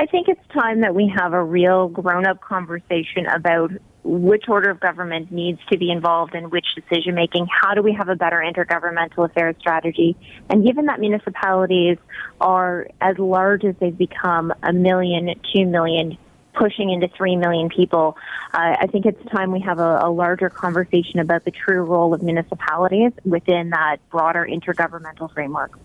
I 0.00 0.06
think 0.06 0.28
it's 0.28 0.40
time 0.52 0.80
that 0.80 0.94
we 0.94 1.12
have 1.16 1.32
a 1.32 1.42
real 1.42 1.88
grown 1.88 2.26
up 2.26 2.40
conversation 2.40 3.26
about 3.34 3.70
which 4.08 4.44
order 4.48 4.70
of 4.70 4.80
government 4.80 5.30
needs 5.30 5.60
to 5.70 5.76
be 5.76 5.90
involved 5.90 6.34
in 6.34 6.48
which 6.48 6.64
decision 6.74 7.14
making. 7.14 7.46
How 7.46 7.74
do 7.74 7.82
we 7.82 7.92
have 7.92 8.08
a 8.08 8.16
better 8.16 8.36
intergovernmental 8.36 9.26
affairs 9.26 9.54
strategy? 9.60 10.16
And 10.48 10.64
given 10.64 10.86
that 10.86 10.98
municipalities 10.98 11.98
are 12.40 12.88
as 13.00 13.18
large 13.18 13.64
as 13.64 13.74
they've 13.80 13.96
become, 13.96 14.52
a 14.62 14.72
million, 14.72 15.34
two 15.54 15.66
million, 15.66 16.16
pushing 16.54 16.90
into 16.90 17.08
3 17.16 17.36
million 17.36 17.68
people, 17.68 18.16
uh, 18.54 18.76
I 18.80 18.86
think 18.86 19.06
it's 19.06 19.22
time 19.30 19.52
we 19.52 19.60
have 19.60 19.78
a, 19.78 20.00
a, 20.02 20.10
larger 20.10 20.50
conversation 20.50 21.20
about 21.20 21.44
the 21.44 21.52
true 21.52 21.82
role 21.82 22.12
of 22.14 22.22
municipalities 22.22 23.12
within 23.24 23.70
that 23.70 23.98
broader 24.10 24.48
intergovernmental 24.50 25.32
framework. 25.32 25.78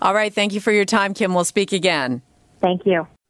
All 0.00 0.14
right. 0.14 0.32
Thank 0.32 0.54
you 0.54 0.60
for 0.60 0.72
your 0.72 0.86
time, 0.86 1.12
Kim. 1.12 1.34
We'll 1.34 1.44
speak 1.44 1.72
again. 1.72 2.22
Thank 2.60 2.86
you. 2.86 3.06